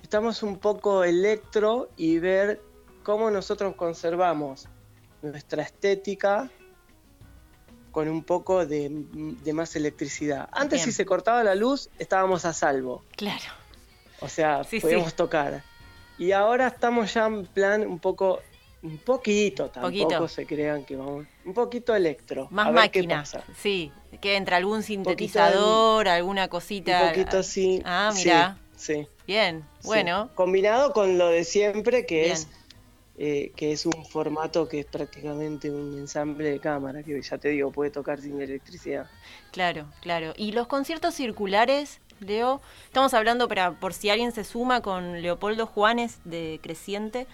estamos 0.00 0.44
un 0.44 0.58
poco 0.58 1.02
electro 1.02 1.88
y 1.96 2.20
ver 2.20 2.62
cómo 3.02 3.28
nosotros 3.32 3.74
conservamos 3.74 4.68
nuestra 5.22 5.64
estética 5.64 6.48
con 7.98 8.08
un 8.08 8.22
poco 8.22 8.64
de, 8.64 8.90
más 9.52 9.74
electricidad. 9.74 10.48
Antes 10.52 10.82
si 10.82 10.92
se 10.92 11.04
cortaba 11.04 11.42
la 11.42 11.56
luz 11.56 11.90
estábamos 11.98 12.44
a 12.44 12.52
salvo. 12.52 13.02
Claro. 13.16 13.50
O 14.20 14.28
sea, 14.28 14.62
podíamos 14.80 15.14
tocar. 15.14 15.64
Y 16.16 16.30
ahora 16.30 16.68
estamos 16.68 17.12
ya 17.12 17.26
en 17.26 17.44
plan 17.46 17.84
un 17.84 17.98
poco, 17.98 18.38
un 18.84 18.98
poquito, 18.98 19.68
tampoco 19.70 20.28
se 20.28 20.46
crean 20.46 20.84
que 20.84 20.94
vamos, 20.94 21.26
un 21.44 21.54
poquito 21.54 21.92
electro. 21.92 22.46
Más 22.52 22.72
máquina. 22.72 23.24
Sí, 23.60 23.90
que 24.20 24.36
entra 24.36 24.58
algún 24.58 24.84
sintetizador, 24.84 26.06
alguna 26.06 26.46
cosita. 26.46 27.02
Un 27.02 27.08
poquito 27.08 27.42
sí. 27.42 27.82
Ah, 27.84 28.12
mira. 28.14 28.58
Sí. 28.76 29.08
Bien, 29.26 29.64
bueno. 29.82 30.30
Combinado 30.36 30.92
con 30.92 31.18
lo 31.18 31.26
de 31.26 31.42
siempre, 31.42 32.06
que 32.06 32.30
es 32.30 32.46
eh, 33.20 33.50
que 33.56 33.72
es 33.72 33.84
un 33.84 34.06
formato 34.06 34.68
que 34.68 34.78
es 34.78 34.86
prácticamente 34.86 35.70
un 35.72 35.98
ensamble 35.98 36.52
de 36.52 36.60
cámara, 36.60 37.02
que 37.02 37.20
ya 37.20 37.36
te 37.36 37.48
digo, 37.48 37.72
puede 37.72 37.90
tocar 37.90 38.20
sin 38.20 38.40
electricidad. 38.40 39.10
Claro, 39.50 39.86
claro. 40.00 40.34
¿Y 40.36 40.52
los 40.52 40.68
conciertos 40.68 41.16
circulares, 41.16 42.00
Leo? 42.20 42.60
Estamos 42.84 43.14
hablando 43.14 43.48
para 43.48 43.72
por 43.72 43.92
si 43.92 44.08
alguien 44.08 44.30
se 44.30 44.44
suma 44.44 44.82
con 44.82 45.20
Leopoldo 45.20 45.66
Juanes 45.66 46.20
de 46.24 46.60
Creciente. 46.62 47.26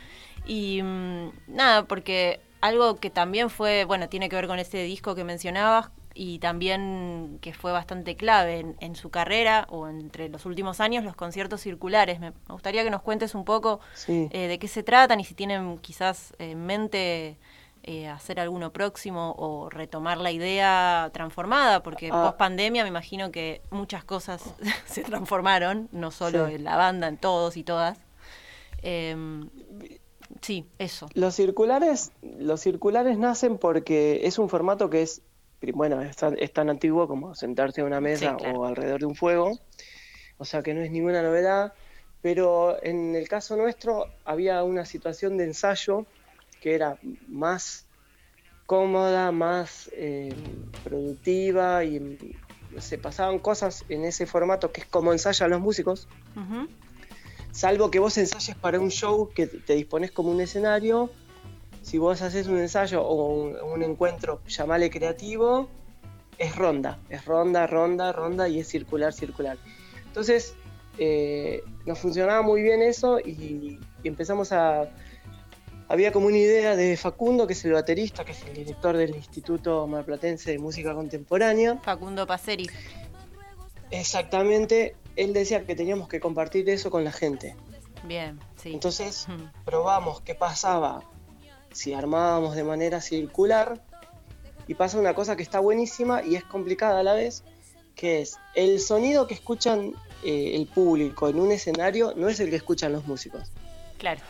Y 0.47 0.81
mm, 0.83 1.33
nada, 1.49 1.85
porque 1.85 2.41
algo 2.63 2.97
que 2.97 3.11
también 3.11 3.51
fue, 3.51 3.85
bueno, 3.85 4.09
tiene 4.09 4.31
que 4.31 4.37
ver 4.37 4.47
con 4.47 4.59
ese 4.59 4.83
disco 4.85 5.15
que 5.15 5.23
mencionabas, 5.23 5.91
y 6.15 6.39
también 6.39 7.39
que 7.41 7.53
fue 7.53 7.73
bastante 7.73 8.17
clave 8.17 8.75
en, 8.79 8.95
su 8.95 9.11
carrera 9.11 9.67
o 9.69 9.89
entre 9.89 10.29
los 10.29 10.47
últimos 10.47 10.81
años, 10.81 11.05
los 11.05 11.17
conciertos 11.17 11.61
circulares. 11.61 12.21
Me, 12.21 12.33
gustaría 12.49 12.85
que 12.85 12.91
nos 12.91 13.03
cuentes 13.03 13.35
un 13.35 13.45
poco 13.45 13.81
eh, 14.07 14.47
de 14.49 14.59
qué 14.61 14.69
se 14.69 14.85
tratan 14.85 15.19
y 15.19 15.25
si 15.25 15.35
tienen 15.35 15.79
quizás 15.79 16.33
en 16.39 16.65
mente 16.65 17.37
eh, 17.83 18.09
hacer 18.09 18.39
alguno 18.39 18.73
próximo 18.73 19.35
o 19.37 19.69
retomar 19.69 20.19
la 20.19 20.31
idea 20.31 21.11
transformada, 21.13 21.83
porque 21.83 22.11
ah. 22.13 22.23
post 22.23 22.39
pandemia 22.39 22.85
me 22.85 22.89
imagino 22.89 23.33
que 23.33 23.61
muchas 23.71 24.05
cosas 24.05 24.43
se 24.87 25.03
transformaron, 25.03 25.89
no 25.91 26.13
solo 26.13 26.47
en 26.47 26.63
la 26.63 26.77
banda, 26.77 27.09
en 27.09 27.17
todos 27.17 27.57
y 27.57 27.65
todas. 27.65 27.99
Em, 28.83 29.51
sí, 30.41 30.67
eso. 30.79 31.09
Los 31.15 31.35
circulares, 31.35 32.13
los 32.23 32.61
circulares 32.61 33.19
nacen 33.19 33.59
porque 33.59 34.21
es 34.25 34.39
un 34.39 34.49
formato 34.49 34.89
que 34.89 35.03
es 35.03 35.23
bueno, 35.73 36.03
es 36.03 36.17
tan, 36.17 36.71
antiguo 36.71 37.09
como 37.09 37.35
sentarse 37.35 37.81
a 37.81 37.85
una 37.85 38.01
mesa 38.01 38.37
o 38.37 38.65
alrededor 38.65 39.01
de 39.01 39.07
un 39.07 39.15
fuego, 39.15 39.59
o 40.39 40.45
sea 40.45 40.63
que 40.63 40.75
no 40.75 40.83
es 40.83 40.91
ninguna 40.91 41.23
novedad, 41.23 41.75
pero 42.21 42.83
en 42.83 43.15
el 43.15 43.29
caso 43.29 43.57
nuestro 43.57 44.07
había 44.25 44.63
una 44.63 44.85
situación 44.85 45.37
de 45.37 45.45
ensayo 45.45 46.07
que 46.61 46.75
era 46.75 46.99
más 47.29 47.87
cómoda, 48.67 49.31
más 49.31 49.91
eh, 49.93 50.35
productiva 50.83 51.85
y 51.85 52.37
se 52.79 52.99
pasaban 52.99 53.39
cosas 53.39 53.85
en 53.89 54.05
ese 54.05 54.27
formato 54.27 54.73
que 54.73 54.81
es 54.81 54.87
como 54.87 55.13
ensayan 55.13 55.51
los 55.51 55.61
músicos. 55.61 56.09
Salvo 57.53 57.91
que 57.91 57.99
vos 58.01 58.19
ensayes 58.19 58.57
para 58.57 58.81
un 58.81 58.91
show 58.91 59.31
que 59.33 59.47
te 59.47 59.75
dispones 59.75 60.11
como 60.11 60.31
un 60.31 60.41
escenario. 60.41 61.11
Si 61.85 61.99
vos 61.99 62.23
haces 62.23 62.47
un 62.47 62.59
ensayo 62.59 63.03
o 63.07 63.45
un, 63.73 63.83
encuentro, 63.83 64.41
llamale 64.47 64.89
creativo, 64.89 65.69
es 66.39 66.57
ronda, 66.57 66.99
es 67.11 67.25
ronda, 67.27 67.67
ronda, 67.67 68.11
ronda 68.11 68.49
y 68.49 68.59
es 68.59 68.69
circular, 68.69 69.13
circular. 69.13 69.59
Entonces, 70.07 70.55
eh, 70.99 71.63
nos 71.85 71.99
funcionaba 71.99 72.41
muy 72.41 72.63
bien 72.63 72.81
eso 72.81 73.21
y 73.21 73.79
empezamos 74.03 74.51
a, 74.53 74.89
había 75.89 76.13
como 76.13 76.29
una 76.29 76.39
idea 76.39 76.75
de 76.75 76.97
Facundo, 76.97 77.47
que 77.47 77.53
es 77.53 77.65
el 77.65 77.73
baterista, 77.73 78.25
que 78.25 78.33
es 78.33 78.43
el 78.45 78.55
director 78.55 78.97
del 78.97 79.15
Instituto 79.15 79.87
Marplatense 79.87 80.53
de 80.53 80.59
Música 80.59 80.95
Contemporánea. 80.95 81.79
Facundo 81.83 82.27
Paceri. 82.27 82.69
Exactamente, 83.91 84.97
él 85.17 85.35
decía 85.35 85.67
que 85.67 85.77
teníamos 85.77 86.09
que 86.09 86.21
compartir 86.21 86.69
eso 86.71 86.91
con 86.91 87.05
la 87.05 87.13
gente. 87.13 87.55
Bien, 88.05 88.41
sí. 88.57 88.73
Entonces 88.73 89.27
probamos 89.65 90.23
qué 90.23 90.35
pasaba 90.35 91.03
si 91.75 91.93
armábamos 91.93 92.57
de 92.57 92.65
manera 92.65 93.01
circular 93.01 93.83
y 94.67 94.75
pasa 94.75 94.99
una 94.99 95.15
cosa 95.15 95.37
que 95.37 95.43
está 95.43 95.61
buenísima 95.61 96.23
y 96.23 96.37
es 96.37 96.45
complicada 96.45 97.01
a 97.01 97.03
la 97.03 97.15
vez, 97.15 97.45
que 97.95 98.23
es 98.23 98.39
el 98.55 98.81
sonido 98.81 99.27
que 99.27 99.35
escuchan 99.35 99.93
eh, 100.25 100.57
el 100.57 100.67
público 100.67 101.29
en 101.29 101.39
un 101.39 101.53
escenario 101.53 102.15
no 102.17 102.29
es 102.29 102.41
el 102.41 102.49
que 102.49 102.57
escuchan 102.57 102.93
los 102.93 103.07
músicos. 103.07 103.53
Claro. 103.99 104.21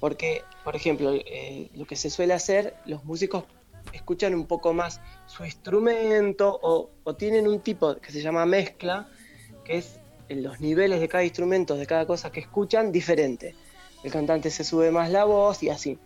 Porque, 0.00 0.42
por 0.64 0.74
ejemplo, 0.74 1.12
eh, 1.14 1.70
lo 1.76 1.86
que 1.86 1.94
se 1.94 2.10
suele 2.10 2.34
hacer, 2.34 2.74
los 2.86 3.04
músicos 3.04 3.44
escuchan 3.92 4.34
un 4.34 4.46
poco 4.46 4.72
más 4.72 5.00
su 5.26 5.44
instrumento 5.44 6.58
o, 6.62 6.90
tienen 7.14 7.46
un 7.46 7.60
tipo 7.60 7.96
que 7.96 8.10
se 8.10 8.20
llama 8.20 8.46
mezcla, 8.46 9.08
que 9.64 9.78
es 9.78 9.96
en 10.28 10.42
los 10.42 10.60
niveles 10.60 11.00
de 11.00 11.08
cada 11.08 11.24
instrumento, 11.24 11.76
de 11.76 11.86
cada 11.86 12.06
cosa 12.06 12.32
que 12.32 12.40
escuchan, 12.40 12.90
diferente. 12.90 13.54
El 14.02 14.10
cantante 14.10 14.50
se 14.50 14.64
sube 14.64 14.90
más 14.90 15.10
la 15.10 15.24
voz 15.24 15.62
y 15.62 15.70
así. 15.70 15.98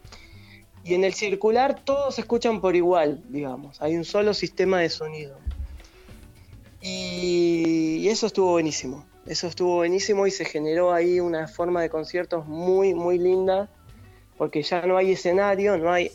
Y 0.86 0.94
en 0.94 1.02
el 1.02 1.14
circular 1.14 1.80
todos 1.84 2.16
escuchan 2.20 2.60
por 2.60 2.76
igual, 2.76 3.20
digamos. 3.28 3.82
Hay 3.82 3.96
un 3.96 4.04
solo 4.04 4.32
sistema 4.34 4.78
de 4.78 4.88
sonido. 4.88 5.36
Y, 6.80 8.06
eso 8.08 8.28
estuvo 8.28 8.52
buenísimo. 8.52 9.04
Eso 9.26 9.48
estuvo 9.48 9.74
buenísimo 9.74 10.28
y 10.28 10.30
se 10.30 10.44
generó 10.44 10.92
ahí 10.92 11.18
una 11.18 11.48
forma 11.48 11.82
de 11.82 11.90
conciertos 11.90 12.46
muy, 12.46 12.94
muy 12.94 13.18
linda 13.18 13.68
porque 14.38 14.62
ya 14.62 14.82
no 14.82 14.96
hay 14.96 15.10
escenario, 15.10 15.76
no 15.76 15.90
hay 15.90 16.12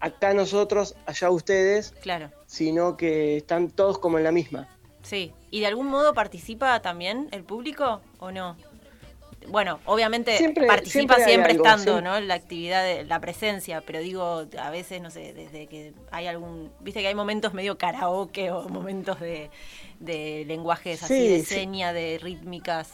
acá 0.00 0.34
nosotros, 0.34 0.96
allá 1.06 1.30
ustedes, 1.30 1.92
claro. 2.02 2.32
sino 2.46 2.96
que 2.96 3.36
están 3.36 3.70
todos 3.70 4.00
como 4.00 4.18
en 4.18 4.24
la 4.24 4.32
misma. 4.32 4.68
Sí, 5.02 5.32
¿y 5.52 5.60
de 5.60 5.66
algún 5.66 5.86
modo 5.86 6.12
participa 6.12 6.82
también 6.82 7.28
el 7.30 7.44
público 7.44 8.00
o 8.18 8.32
no? 8.32 8.56
Bueno, 9.48 9.80
obviamente 9.86 10.54
participa 10.66 11.16
siempre, 11.16 11.52
estando, 11.52 12.00
¿no? 12.00 12.20
La 12.20 12.34
actividad, 12.34 12.84
de, 12.84 13.04
la 13.04 13.20
presencia, 13.20 13.80
pero 13.80 14.00
digo, 14.00 14.46
a 14.58 14.70
veces, 14.70 15.00
no 15.00 15.10
sé, 15.10 15.32
desde 15.32 15.66
que 15.66 15.92
hay 16.10 16.26
algún, 16.26 16.70
viste 16.80 17.00
que 17.00 17.08
hay 17.08 17.14
momentos 17.14 17.54
medio 17.54 17.78
karaoke 17.78 18.50
o 18.50 18.68
momentos 18.68 19.20
de, 19.20 19.50
de 20.00 20.44
lenguajes 20.46 21.02
así, 21.02 21.28
de 21.28 21.44
seña, 21.44 21.92
de 21.92 22.18
rítmicas. 22.20 22.88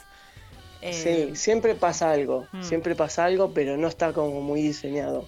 Sí, 0.81 1.09
eh, 1.09 1.31
siempre 1.35 1.75
pasa 1.75 2.11
algo, 2.11 2.47
mm. 2.53 2.62
siempre 2.62 2.95
pasa 2.95 3.25
algo, 3.25 3.53
pero 3.53 3.77
no 3.77 3.88
está 3.88 4.12
como 4.12 4.40
muy 4.43 4.61
diseñado. 4.61 5.27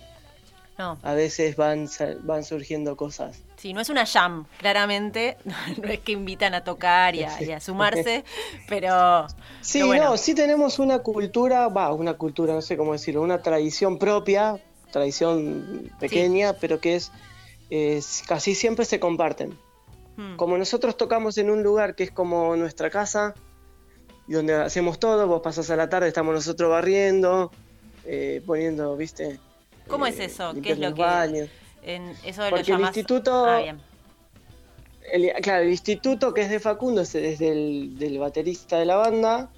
No. 0.78 0.98
A 1.02 1.14
veces 1.14 1.56
van, 1.56 1.88
van 2.22 2.44
surgiendo 2.44 2.96
cosas. 2.96 3.42
Sí, 3.56 3.72
no 3.72 3.80
es 3.80 3.88
una 3.88 4.06
jam, 4.06 4.46
claramente. 4.58 5.36
No 5.82 5.88
es 5.88 6.00
que 6.00 6.12
invitan 6.12 6.54
a 6.54 6.64
tocar 6.64 7.14
y 7.14 7.22
a, 7.22 7.60
sumarse, 7.60 8.24
pero. 8.68 9.26
Sí, 9.60 9.80
no, 9.80 10.16
sí 10.16 10.34
tenemos 10.34 10.78
una 10.78 11.00
cultura, 11.00 11.68
va, 11.68 11.92
una 11.92 12.14
cultura, 12.14 12.54
no 12.54 12.62
sé 12.62 12.76
cómo 12.76 12.92
decirlo, 12.92 13.22
una 13.22 13.42
tradición 13.42 13.98
propia, 13.98 14.58
tradición 14.90 15.90
pequeña, 15.98 16.54
pero 16.54 16.80
que 16.80 16.96
es, 16.96 17.12
es, 17.70 18.22
casi 18.26 18.54
siempre 18.54 18.84
se 18.84 19.00
comparten. 19.00 19.58
Hmm. 20.16 20.36
Como 20.36 20.56
nosotros 20.56 20.96
tocamos 20.96 21.36
en 21.38 21.50
un 21.50 21.62
lugar 21.62 21.94
que 21.94 22.04
es 22.04 22.10
como 22.10 22.56
nuestra 22.56 22.90
casa, 22.90 23.34
y 24.28 24.32
donde 24.32 24.54
hacemos 24.54 24.98
todo, 24.98 25.26
vos 25.26 25.40
pasás 25.42 25.70
a 25.70 25.76
la 25.76 25.88
tarde, 25.88 26.08
estamos 26.08 26.34
nosotros 26.34 26.70
barriendo, 26.70 27.52
eh, 28.04 28.42
poniendo, 28.44 28.96
¿viste? 28.96 29.38
¿Cómo 29.88 30.06
es 30.06 30.18
eh, 30.18 30.24
eso? 30.24 30.52
¿Qué 30.62 30.72
es 30.72 30.78
lo 30.78 30.94
que 30.94 31.48
en 31.86 32.14
eso 32.24 32.42
Porque 32.50 32.72
el 32.72 32.80
instituto 32.80 33.46
ah, 33.46 33.62
claro, 35.40 35.62
el 35.62 35.70
instituto 35.70 36.34
que 36.34 36.42
es 36.42 36.50
de 36.50 36.60
Facundo, 36.60 37.02
es 37.02 37.12
desde 37.12 37.52
el 37.52 37.98
del 37.98 38.18
baterista 38.18 38.78
de 38.78 38.84
la 38.84 38.96
banda, 38.96 39.50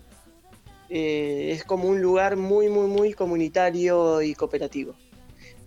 eh, 0.90 1.50
es 1.52 1.64
como 1.64 1.88
un 1.88 2.00
lugar 2.00 2.36
muy, 2.36 2.68
muy, 2.68 2.86
muy 2.86 3.14
comunitario 3.14 4.22
y 4.22 4.34
cooperativo. 4.34 4.94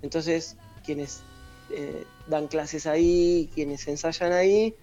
Entonces, 0.02 0.56
quienes 0.86 1.24
dan 2.28 2.48
clases 2.48 2.86
ahí, 2.86 3.50
quienes 3.54 3.88
ensayan 3.88 4.34
ahí, 4.34 4.76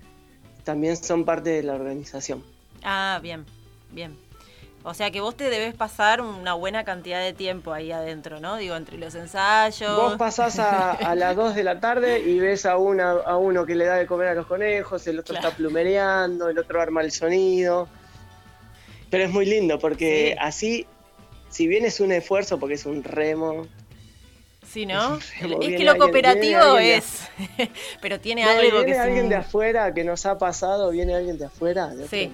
también 0.64 0.96
son 0.96 1.24
parte 1.24 1.50
de 1.50 1.62
la 1.62 1.74
organización. 1.74 2.42
Ah, 2.82 3.20
bien. 3.22 3.44
Bien. 3.92 4.16
O 4.84 4.94
sea 4.94 5.10
que 5.10 5.20
vos 5.20 5.36
te 5.36 5.50
debes 5.50 5.74
pasar 5.74 6.20
una 6.20 6.54
buena 6.54 6.84
cantidad 6.84 7.20
de 7.20 7.32
tiempo 7.32 7.72
ahí 7.72 7.90
adentro, 7.90 8.40
¿no? 8.40 8.56
Digo, 8.56 8.76
entre 8.76 8.96
los 8.96 9.14
ensayos. 9.14 9.96
Vos 9.96 10.16
pasás 10.16 10.58
a, 10.58 11.14
las 11.14 11.36
2 11.36 11.56
de 11.56 11.64
la 11.64 11.80
tarde 11.80 12.20
y 12.20 12.38
ves 12.38 12.64
a, 12.64 12.76
una, 12.76 13.10
a 13.10 13.36
uno 13.36 13.66
que 13.66 13.74
le 13.74 13.86
da 13.86 13.96
de 13.96 14.06
comer 14.06 14.28
a 14.28 14.34
los 14.34 14.46
conejos, 14.46 15.06
el 15.06 15.18
otro 15.18 15.34
está 15.34 15.50
plumereando, 15.50 16.48
el 16.48 16.58
otro 16.58 16.80
arma 16.80 17.02
el 17.02 17.10
sonido. 17.10 17.88
Pero 19.10 19.24
es 19.24 19.30
muy 19.30 19.46
lindo 19.46 19.78
porque 19.78 20.36
así, 20.40 20.86
si 21.50 21.66
bien 21.66 21.84
es 21.84 21.98
un 21.98 22.12
esfuerzo, 22.12 22.60
porque 22.60 22.74
es 22.74 22.86
un 22.86 23.02
remo. 23.02 23.66
Sí, 24.64 24.86
¿no? 24.86 25.16
Es, 25.16 25.32
que 25.32 25.84
lo 25.84 25.96
cooperativo 25.96 26.78
es. 26.78 27.28
pero 28.00 28.20
tiene 28.20 28.44
algo 28.44 28.84
que 28.84 28.92
es. 28.92 28.98
alguien 28.98 29.28
de 29.28 29.36
afuera 29.36 29.92
que 29.92 30.04
nos 30.04 30.24
ha 30.24 30.38
pasado, 30.38 30.90
viene 30.90 31.14
alguien 31.14 31.36
de 31.36 31.46
afuera. 31.46 31.90
sí 32.08 32.32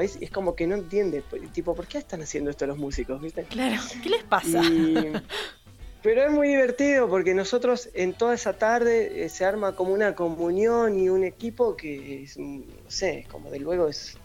es 0.00 0.30
como 0.30 0.56
que 0.56 0.66
no 0.66 0.74
entiende, 0.74 1.22
pues, 1.28 1.52
tipo, 1.52 1.74
¿por 1.74 1.86
qué 1.86 1.98
están 1.98 2.22
haciendo 2.22 2.50
esto 2.50 2.66
los 2.66 2.78
músicos? 2.78 3.20
¿viste? 3.20 3.44
Claro, 3.44 3.80
¿qué 4.02 4.08
les 4.08 4.24
pasa? 4.24 4.60
Pero 6.02 6.22
es 6.22 6.30
muy 6.30 6.48
divertido 6.48 7.08
porque 7.08 7.32
nosotros 7.32 7.88
en 7.94 8.12
toda 8.12 8.34
esa 8.34 8.58
tarde 8.58 9.24
eh, 9.24 9.28
se 9.30 9.46
arma 9.46 9.74
como 9.74 9.94
una 9.94 10.14
comunión 10.14 10.98
y 10.98 11.08
un 11.08 11.24
equipo 11.24 11.76
que 11.76 12.24
es, 12.24 12.36
no 12.36 12.64
sé, 12.88 13.26
como 13.30 13.50
de 13.50 13.58
luego 13.58 13.88
es, 13.88 14.18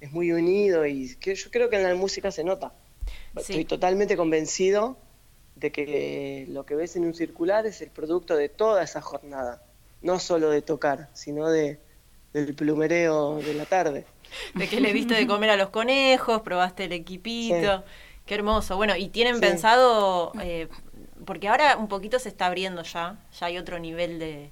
es 0.00 0.10
muy 0.10 0.32
unido 0.32 0.86
y 0.86 1.14
que 1.16 1.34
yo 1.34 1.50
creo 1.50 1.68
que 1.68 1.76
en 1.76 1.82
la 1.82 1.94
música 1.94 2.30
se 2.30 2.44
nota. 2.44 2.72
Estoy 3.36 3.66
totalmente 3.66 4.16
convencido 4.16 4.96
de 5.54 5.70
que 5.70 6.46
lo 6.48 6.64
que 6.64 6.76
ves 6.76 6.96
en 6.96 7.04
un 7.04 7.14
circular 7.14 7.66
es 7.66 7.82
el 7.82 7.90
producto 7.90 8.34
de 8.34 8.48
toda 8.48 8.82
esa 8.82 9.02
jornada, 9.02 9.62
no 10.00 10.18
solo 10.20 10.48
de 10.48 10.62
tocar, 10.62 11.10
sino 11.12 11.50
de, 11.50 11.78
del 12.32 12.54
plumereo 12.54 13.36
de 13.36 13.52
la 13.52 13.66
tarde 13.66 14.06
de 14.54 14.68
que 14.68 14.80
le 14.80 14.92
diste 14.92 15.14
de 15.14 15.26
comer 15.28 15.50
a 15.50 15.56
los 15.56 15.70
conejos, 15.70 16.42
probaste 16.42 16.84
el 16.84 16.92
equipito. 16.92 17.84
Qué 18.26 18.34
hermoso. 18.34 18.76
Bueno, 18.76 18.94
y 18.96 19.08
tienen 19.08 19.40
pensado, 19.40 20.32
eh, 20.42 20.68
porque 21.24 21.48
ahora 21.48 21.76
un 21.76 21.88
poquito 21.88 22.18
se 22.18 22.28
está 22.28 22.46
abriendo 22.46 22.82
ya, 22.82 23.18
ya 23.38 23.46
hay 23.46 23.56
otro 23.56 23.78
nivel 23.78 24.18
de, 24.18 24.50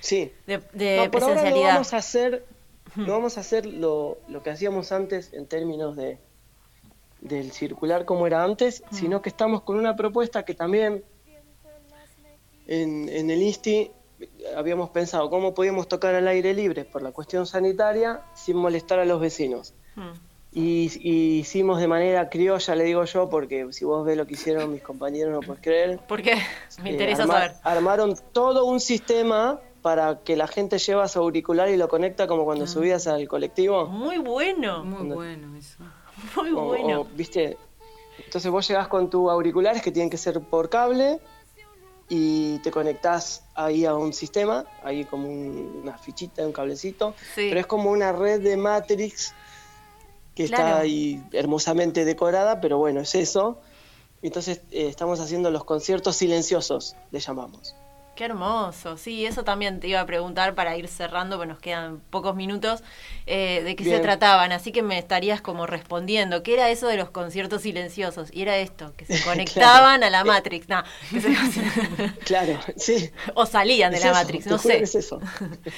sí. 0.00 0.32
de, 0.46 0.58
no, 1.04 1.10
presencialidad. 1.10 1.54
no 1.54 1.74
vamos 1.74 1.94
a 1.94 1.96
hacer, 1.98 2.44
no 2.96 3.12
vamos 3.12 3.38
a 3.38 3.40
hacer 3.40 3.66
lo, 3.66 4.18
lo 4.28 4.42
que 4.42 4.50
hacíamos 4.50 4.90
antes 4.90 5.32
en 5.32 5.46
términos 5.46 5.96
de 5.96 6.18
del 7.24 7.52
circular 7.52 8.04
como 8.04 8.26
era 8.26 8.44
antes, 8.44 8.84
sino 8.90 9.22
que 9.22 9.30
estamos 9.30 9.62
con 9.62 9.78
una 9.78 9.96
propuesta 9.96 10.44
que 10.44 10.52
también 10.52 11.02
en, 12.66 13.08
en 13.08 13.30
el 13.30 13.42
INSTI 13.42 13.90
habíamos 14.56 14.90
pensado 14.90 15.30
cómo 15.30 15.54
podíamos 15.54 15.88
tocar 15.88 16.14
al 16.14 16.28
aire 16.28 16.54
libre 16.54 16.84
por 16.84 17.02
la 17.02 17.12
cuestión 17.12 17.46
sanitaria 17.46 18.22
sin 18.34 18.56
molestar 18.56 18.98
a 18.98 19.04
los 19.04 19.20
vecinos. 19.20 19.74
Hmm. 19.96 20.12
Y, 20.52 20.88
hicimos 21.40 21.80
de 21.80 21.88
manera 21.88 22.28
criolla, 22.28 22.76
le 22.76 22.84
digo 22.84 23.04
yo, 23.04 23.28
porque 23.28 23.66
si 23.72 23.84
vos 23.84 24.06
ves 24.06 24.16
lo 24.16 24.24
que 24.26 24.34
hicieron 24.34 24.72
mis 24.72 24.82
compañeros 24.82 25.32
no 25.32 25.40
puedes 25.40 25.60
creer. 25.60 25.98
¿Por 26.06 26.22
qué? 26.22 26.36
Me 26.82 26.92
interesa 26.92 27.26
saber. 27.26 27.54
Armaron 27.64 28.14
todo 28.32 28.64
un 28.64 28.78
sistema 28.78 29.58
para 29.82 30.20
que 30.20 30.36
la 30.36 30.46
gente 30.46 30.78
lleva 30.78 31.08
su 31.08 31.18
auricular 31.18 31.68
y 31.68 31.76
lo 31.76 31.88
conecta 31.88 32.28
como 32.28 32.44
cuando 32.44 32.64
ah. 32.64 32.68
subías 32.68 33.08
al 33.08 33.26
colectivo. 33.26 33.86
Muy 33.86 34.18
bueno. 34.18 34.84
Muy 34.84 35.08
bueno 35.08 35.56
eso. 35.56 35.82
Muy 36.36 36.52
bueno. 36.52 37.04
¿Viste? 37.16 37.58
Entonces 38.24 38.50
vos 38.50 38.66
llegás 38.68 38.86
con 38.86 39.10
tus 39.10 39.28
auriculares 39.30 39.82
que 39.82 39.90
tienen 39.90 40.08
que 40.08 40.16
ser 40.16 40.40
por 40.40 40.70
cable 40.70 41.20
y 42.08 42.58
te 42.58 42.70
conectás 42.70 43.42
ahí 43.54 43.84
a 43.84 43.94
un 43.94 44.12
sistema, 44.12 44.66
ahí 44.82 45.04
como 45.04 45.28
una 45.28 45.96
fichita, 45.96 46.44
un 46.46 46.52
cablecito, 46.52 47.14
pero 47.34 47.60
es 47.60 47.66
como 47.66 47.90
una 47.90 48.12
red 48.12 48.40
de 48.40 48.56
Matrix 48.56 49.34
que 50.34 50.44
está 50.44 50.78
ahí 50.78 51.22
hermosamente 51.32 52.04
decorada, 52.04 52.60
pero 52.60 52.78
bueno, 52.78 53.00
es 53.00 53.14
eso. 53.14 53.60
Entonces 54.20 54.62
eh, 54.70 54.88
estamos 54.88 55.20
haciendo 55.20 55.50
los 55.50 55.64
conciertos 55.64 56.16
silenciosos, 56.16 56.96
le 57.10 57.20
llamamos. 57.20 57.76
Qué 58.14 58.24
hermoso, 58.24 58.96
sí, 58.96 59.26
eso 59.26 59.42
también 59.42 59.80
te 59.80 59.88
iba 59.88 60.00
a 60.00 60.06
preguntar 60.06 60.54
para 60.54 60.76
ir 60.76 60.86
cerrando, 60.86 61.36
porque 61.36 61.48
nos 61.48 61.58
quedan 61.58 62.00
pocos 62.10 62.36
minutos, 62.36 62.82
eh, 63.26 63.62
de 63.64 63.74
qué 63.74 63.84
se 63.84 63.98
trataban, 63.98 64.52
así 64.52 64.70
que 64.70 64.82
me 64.82 64.98
estarías 64.98 65.40
como 65.40 65.66
respondiendo, 65.66 66.42
¿qué 66.44 66.54
era 66.54 66.70
eso 66.70 66.86
de 66.86 66.96
los 66.96 67.10
conciertos 67.10 67.62
silenciosos? 67.62 68.28
Y 68.32 68.42
era 68.42 68.56
esto, 68.58 68.92
que 68.96 69.04
se 69.04 69.20
conectaban 69.24 70.04
a 70.04 70.10
la 70.10 70.22
Matrix, 70.22 70.68
no, 70.68 70.82
claro, 72.24 72.58
sí. 72.76 73.10
O 73.34 73.46
salían 73.46 73.92
de 73.92 74.00
la 74.00 74.12
Matrix, 74.12 74.46
no 74.46 74.58
sé. 74.58 74.82
Es 74.82 74.94
eso. 74.94 75.20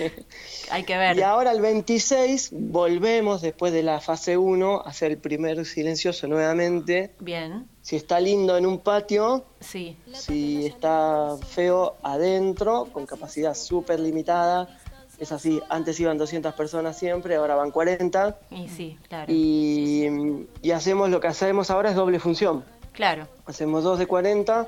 Hay 0.70 0.84
que 0.84 0.98
ver. 0.98 1.16
Y 1.16 1.22
ahora 1.22 1.52
el 1.52 1.60
26 1.60 2.50
volvemos, 2.52 3.40
después 3.40 3.72
de 3.72 3.82
la 3.82 4.00
fase 4.00 4.36
1, 4.36 4.82
a 4.84 4.90
hacer 4.90 5.12
el 5.12 5.18
primer 5.18 5.64
silencioso 5.64 6.26
nuevamente. 6.28 7.14
Bien 7.20 7.75
si 7.86 7.94
está 7.94 8.18
lindo 8.18 8.56
en 8.56 8.66
un 8.66 8.80
patio, 8.80 9.44
sí. 9.60 9.96
si 10.12 10.66
está 10.66 11.36
feo 11.36 11.94
adentro, 12.02 12.88
con 12.92 13.06
capacidad 13.06 13.54
súper 13.54 14.00
limitada. 14.00 14.76
Es 15.20 15.30
así, 15.30 15.62
antes 15.68 16.00
iban 16.00 16.18
200 16.18 16.52
personas 16.54 16.98
siempre, 16.98 17.36
ahora 17.36 17.54
van 17.54 17.70
40. 17.70 18.40
Y 18.50 18.66
sí, 18.66 18.98
claro. 19.08 19.32
Y, 19.32 20.48
hacemos 20.74 21.10
lo 21.10 21.20
que 21.20 21.28
hacemos 21.28 21.70
ahora 21.70 21.90
es 21.90 21.94
doble 21.94 22.18
función. 22.18 22.64
Claro. 22.90 23.28
Hacemos 23.44 23.84
dos 23.84 24.00
de 24.00 24.08
40 24.08 24.66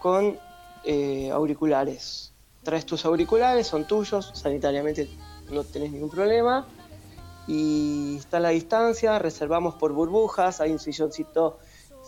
con 0.00 0.36
eh, 0.82 1.30
auriculares. 1.30 2.32
Traes 2.64 2.84
tus 2.84 3.04
auriculares, 3.04 3.68
son 3.68 3.86
tuyos, 3.86 4.32
sanitariamente 4.34 5.08
no 5.52 5.62
tenés 5.62 5.92
ningún 5.92 6.10
problema. 6.10 6.66
Y 7.46 8.16
está 8.16 8.40
la 8.40 8.48
distancia, 8.48 9.20
reservamos 9.20 9.76
por 9.76 9.92
burbujas, 9.92 10.60
hay 10.60 10.72
un 10.72 10.80
silloncito 10.80 11.60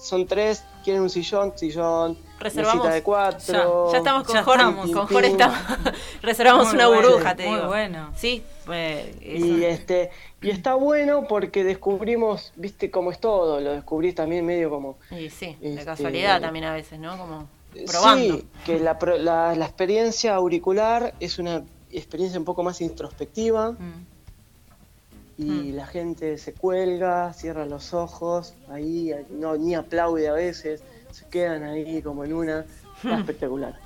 son 0.03 0.27
tres, 0.27 0.65
quieren 0.83 1.03
un 1.03 1.11
sillón, 1.11 1.53
sillón, 1.57 2.19
reservamos 2.41 2.93
de 2.93 3.03
cuatro. 3.03 3.93
Ya, 3.93 3.99
estamos 3.99 4.27
con 4.27 4.43
Jorge, 4.43 4.93
con 4.93 5.07
Jorge 5.07 5.29
estamos, 5.29 5.59
reservamos 6.23 6.73
una 6.73 6.89
burbuja, 6.89 7.37
te 7.37 7.47
muy 7.47 7.57
digo. 7.57 7.69
bueno. 7.69 8.11
Sí, 8.17 8.43
pues, 8.67 9.07
y 9.23 9.65
este 9.65 10.11
y 10.41 10.51
está 10.51 10.75
bueno 10.75 11.27
porque 11.29 11.63
descubrimos, 11.63 12.53
viste 12.57 12.91
cómo 12.91 13.13
es 13.13 13.21
todo, 13.21 13.61
lo 13.61 13.73
descubrís 13.73 14.17
también 14.17 14.45
medio 14.45 14.71
como 14.71 14.99
y 15.11 15.31
sí, 15.31 15.57
de 15.61 15.75
este, 15.75 15.85
casualidad 15.85 16.41
también 16.41 16.65
a 16.65 16.75
veces, 16.75 16.99
¿no? 16.99 17.17
Como 17.17 17.49
probando. 17.87 18.37
Sí, 18.39 18.47
que 18.67 18.81
la, 18.81 18.99
la, 19.19 19.55
la 19.55 19.65
experiencia 19.65 20.35
auricular 20.35 21.15
es 21.21 21.39
una 21.39 21.63
experiencia 21.93 22.41
un 22.41 22.45
poco 22.45 22.65
más 22.65 22.81
introspectiva. 22.81 23.73
Mm 23.73 24.12
y 25.39 25.73
la 25.73 25.87
gente 25.87 26.39
se 26.39 26.53
cuelga, 26.53 27.33
cierra 27.33 27.67
los 27.67 27.95
ojos, 27.95 28.55
ahí 28.69 29.13
no, 29.31 29.57
ni 29.57 29.75
aplaude 29.75 30.29
a 30.29 30.33
veces, 30.33 30.83
se 31.11 31.27
quedan 31.29 31.63
ahí 31.65 32.03
como 32.03 32.25
en 32.25 32.33
una, 32.33 32.65
está 32.97 33.19
espectacular. 33.19 33.79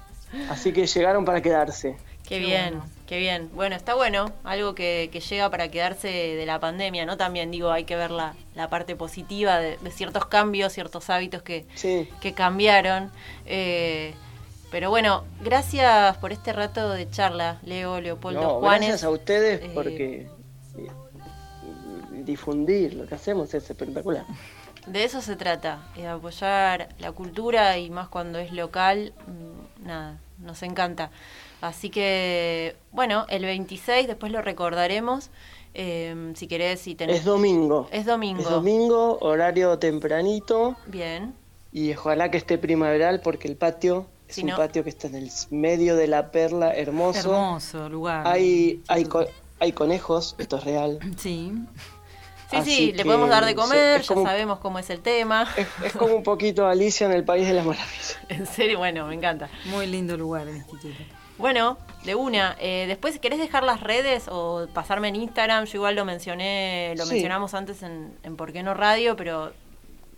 Así 0.51 0.73
que 0.73 0.87
llegaron 0.87 1.25
para 1.25 1.41
quedarse. 1.41 1.97
Qué 2.27 2.41
bien, 2.41 2.81
qué 3.07 3.19
bien. 3.19 3.49
Bueno, 3.55 3.77
está 3.77 3.95
bueno, 3.95 4.33
algo 4.43 4.75
que, 4.75 5.09
llega 5.31 5.49
para 5.49 5.71
quedarse 5.71 6.09
de 6.09 6.45
la 6.45 6.59
pandemia, 6.59 7.07
¿no? 7.07 7.17
También 7.17 7.53
digo, 7.53 7.71
hay 7.71 7.85
que 7.85 7.95
ver 7.95 8.11
la, 8.11 8.35
parte 8.69 8.97
positiva 8.97 9.59
de, 9.59 9.79
ciertos 9.93 10.27
cambios, 10.27 10.73
ciertos 10.73 11.09
hábitos 11.09 11.43
que, 11.43 11.67
que 12.21 12.33
cambiaron. 12.35 13.13
Eh, 13.47 14.13
pero 14.73 14.91
bueno, 14.91 15.25
gracias 15.41 16.17
por 16.19 16.33
este 16.33 16.53
rato 16.53 16.91
de 16.91 17.09
charla, 17.09 17.61
Leo, 17.65 18.01
Leopoldo, 18.01 18.59
Juanes. 18.59 18.89
Gracias 18.89 19.05
a 19.05 19.11
ustedes 19.11 19.63
eh, 19.63 19.71
porque 19.73 20.27
difundir 22.27 22.95
lo 22.95 23.07
que 23.07 23.15
hacemos 23.15 23.55
es 23.55 23.71
espectacular. 23.71 24.27
De 24.87 25.05
eso 25.05 25.21
se 25.21 25.35
trata, 25.35 25.89
de 25.97 26.07
apoyar 26.07 26.91
la 26.99 27.11
cultura 27.13 27.79
y 27.79 27.91
más 27.91 28.09
cuando 28.09 28.39
es 28.39 28.53
local, 28.53 29.15
mm, 29.27 29.87
nada, 29.87 30.21
nos 30.39 30.63
encanta. 30.63 31.11
Así 31.61 31.91
que, 31.91 32.77
bueno, 32.93 33.27
el 33.29 33.45
26 33.45 34.07
después 34.07 34.31
lo 34.31 34.43
recordaremos. 34.43 35.31
Em, 35.75 36.35
si 36.35 36.47
querés, 36.47 36.81
si 36.81 36.95
tenés... 36.95 37.19
Es 37.19 37.25
domingo. 37.25 37.89
Es 37.91 38.07
domingo. 38.07 38.43
Es 38.43 38.49
domingo, 38.49 39.19
horario 39.21 39.79
tempranito. 39.79 40.77
Bien. 40.87 41.35
Y 41.73 41.93
ojalá 41.95 42.31
que 42.31 42.39
esté 42.39 42.57
primaveral 42.57 43.21
porque 43.21 43.49
el 43.49 43.57
patio 43.57 44.07
es 44.29 44.39
un 44.39 44.51
patio 44.51 44.85
que 44.85 44.91
está 44.91 45.09
en 45.09 45.17
el 45.17 45.31
medio 45.51 45.97
de 45.97 46.07
la 46.07 46.31
perla, 46.31 46.73
hermoso. 46.75 47.33
Hermoso 47.33 47.89
lugar. 47.89 48.27
Hay, 48.27 48.83
hay, 48.89 49.07
hay 49.59 49.73
conejos, 49.73 50.35
esto 50.39 50.57
es 50.57 50.65
real. 50.65 50.99
Sí. 51.19 51.53
Sí, 52.51 52.63
sí, 52.65 52.93
le 52.93 53.05
podemos 53.05 53.29
dar 53.29 53.45
de 53.45 53.55
comer, 53.55 54.03
ya 54.03 54.15
sabemos 54.15 54.61
cómo 54.61 54.79
es 54.79 54.89
el 54.91 55.01
tema. 55.01 55.49
Es, 55.85 55.93
como 55.95 56.15
un 56.15 56.23
poquito 56.23 56.67
Alicia 56.67 57.07
en 57.07 57.13
el 57.13 57.25
País 57.25 57.47
de 57.47 57.55
las 57.55 57.67
Maravillas. 57.67 58.19
en 58.29 58.47
serio, 58.47 58.79
bueno, 58.79 59.07
me 59.07 59.15
encanta. 59.15 59.49
Muy 59.67 59.87
lindo 59.87 60.17
lugar 60.17 60.47
el 60.47 60.57
instituto. 60.57 60.95
Bueno, 61.39 61.77
de 62.05 62.15
una. 62.15 62.57
Eh, 62.61 62.85
después, 62.87 63.19
¿querés 63.19 63.39
dejar 63.39 63.63
las 63.65 63.81
redes 63.81 64.27
o 64.29 64.69
pasarme 64.73 65.09
en 65.09 65.17
Instagram? 65.17 65.65
Yo 65.67 65.79
igual 65.79 65.97
lo 65.97 66.05
mencioné, 66.05 66.95
lo 66.97 67.05
mencionamos 67.07 67.53
antes 67.53 67.83
en, 67.83 68.17
en 68.23 68.37
Por 68.37 68.53
qué 68.53 68.63
no 68.63 68.75
Radio, 68.75 69.17
pero 69.17 69.53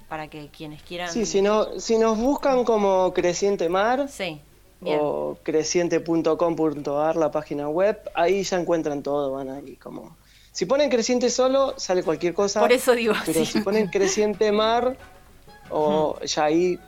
para 0.08 0.28
que 0.28 0.48
quienes 0.48 0.82
quieran. 0.82 1.10
Sí, 1.10 1.26
si, 1.26 1.42
no, 1.42 1.80
si 1.80 1.98
nos 1.98 2.18
buscan 2.18 2.64
como 2.64 3.12
Creciente 3.14 3.68
Mar. 3.68 4.08
Sí. 4.08 4.40
O 4.80 5.36
creciente.com.ar, 5.42 7.16
la 7.16 7.32
página 7.32 7.68
web, 7.68 7.98
ahí 8.14 8.44
ya 8.44 8.60
encuentran 8.60 9.02
todo, 9.02 9.32
van 9.32 9.50
ahí 9.50 9.74
como 9.74 10.16
si 10.58 10.66
ponen 10.66 10.90
creciente 10.90 11.30
solo, 11.30 11.74
sale 11.76 12.02
cualquier 12.02 12.34
cosa. 12.34 12.58
Por 12.58 12.72
eso 12.72 12.92
digo. 12.92 13.14
Pero 13.24 13.44
si 13.44 13.60
ponen 13.60 13.86
creciente 13.86 14.50
mar, 14.50 14.96
o 15.70 16.18
ya 16.24 16.46
ahí 16.46 16.80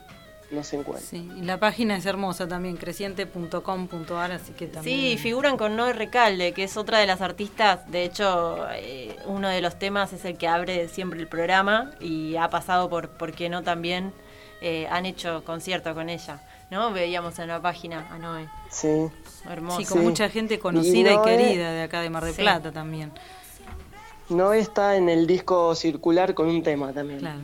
no 0.49 0.61
se 0.65 0.75
encuentra. 0.75 1.07
Sí, 1.07 1.31
y 1.37 1.43
la 1.43 1.57
página 1.57 1.95
es 1.95 2.05
hermosa 2.05 2.49
también, 2.49 2.75
creciente.com.ar, 2.75 4.31
así 4.33 4.51
que 4.51 4.67
también. 4.67 4.99
Sí, 4.99 5.17
figuran 5.17 5.55
con 5.55 5.77
Noé 5.77 5.93
Recalde, 5.93 6.51
que 6.51 6.65
es 6.65 6.75
otra 6.75 6.99
de 6.99 7.07
las 7.07 7.21
artistas. 7.21 7.89
De 7.89 8.03
hecho, 8.03 8.57
eh, 8.73 9.15
uno 9.25 9.47
de 9.47 9.61
los 9.61 9.79
temas 9.79 10.11
es 10.11 10.25
el 10.25 10.37
que 10.37 10.49
abre 10.49 10.89
siempre 10.89 11.21
el 11.21 11.29
programa 11.29 11.91
y 12.01 12.35
ha 12.35 12.49
pasado 12.49 12.89
por, 12.89 13.07
¿por 13.11 13.31
qué 13.31 13.47
no? 13.47 13.63
También 13.63 14.11
eh, 14.59 14.85
han 14.91 15.05
hecho 15.05 15.45
concierto 15.45 15.93
con 15.93 16.09
ella. 16.09 16.41
¿no? 16.71 16.91
Veíamos 16.91 17.39
en 17.39 17.47
la 17.47 17.61
página 17.61 18.09
a 18.11 18.17
Noé. 18.17 18.49
Sí. 18.69 19.07
Hermoso. 19.49 19.79
Sí, 19.79 19.85
con 19.85 20.03
mucha 20.03 20.27
gente 20.27 20.59
conocida 20.59 21.13
y, 21.13 21.21
querida 21.21 21.71
de 21.71 21.83
acá 21.83 22.01
de 22.01 22.09
Mar 22.09 22.25
del 22.25 22.35
Plata 22.35 22.73
también. 22.73 23.13
No 24.31 24.53
está 24.53 24.95
en 24.95 25.09
el 25.09 25.27
disco 25.27 25.75
circular 25.75 26.33
con 26.33 26.47
un 26.47 26.63
tema 26.63 26.93
también. 26.93 27.19
Claro. 27.19 27.39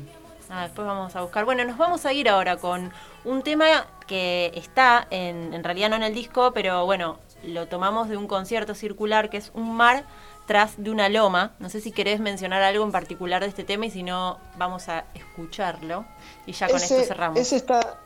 Ah, 0.50 0.64
después 0.64 0.88
vamos 0.88 1.14
a 1.16 1.22
buscar. 1.22 1.44
Bueno, 1.44 1.66
nos 1.66 1.78
vamos 1.78 2.06
a 2.06 2.14
ir 2.14 2.30
ahora 2.30 2.56
con 2.56 2.94
un 3.26 3.44
tema 3.44 3.86
que 4.08 4.52
está 4.56 5.06
en, 5.10 5.54
en 5.54 5.64
realidad 5.66 5.90
no 5.90 5.98
en 5.98 6.04
el 6.04 6.14
disco, 6.14 6.54
pero 6.54 6.86
bueno, 6.86 7.20
lo 7.44 7.68
tomamos 7.68 8.08
de 8.08 8.16
un 8.16 8.28
concierto 8.28 8.74
circular 8.74 9.30
que 9.30 9.36
es 9.36 9.52
un 9.54 9.76
mar 9.76 10.06
tras 10.46 10.82
de 10.82 10.90
una 10.90 11.10
loma. 11.10 11.52
No 11.60 11.70
sé 11.70 11.82
si 11.82 11.92
querés 11.92 12.22
mencionar 12.22 12.62
algo 12.62 12.86
en 12.86 12.94
particular 12.94 13.42
de 13.42 13.50
este 13.50 13.66
tema 13.66 13.88
y 13.88 13.92
si 13.92 14.04
no, 14.04 14.40
vamos 14.58 14.88
a 14.88 15.04
escucharlo. 15.14 16.06
Y 16.46 16.54
ya 16.54 16.68
con 16.68 16.78
esto 16.78 17.04
cerramos. 17.04 17.38
Ese 17.38 17.58
está, 17.58 18.00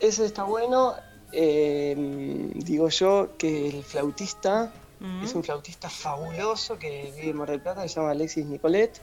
ese 0.00 0.24
está 0.24 0.44
bueno. 0.44 0.94
Eh, 1.32 1.94
digo 2.54 2.88
yo 2.88 3.36
que 3.36 3.68
el 3.68 3.84
flautista 3.84 4.72
es 5.22 5.34
un 5.34 5.42
flautista 5.42 5.88
fabuloso 5.88 6.78
que 6.78 7.12
vive 7.16 7.30
en 7.30 7.36
Mar 7.36 7.50
del 7.50 7.60
Plata, 7.60 7.82
que 7.82 7.88
se 7.88 7.96
llama 7.96 8.10
Alexis 8.10 8.46
Nicolet. 8.46 9.00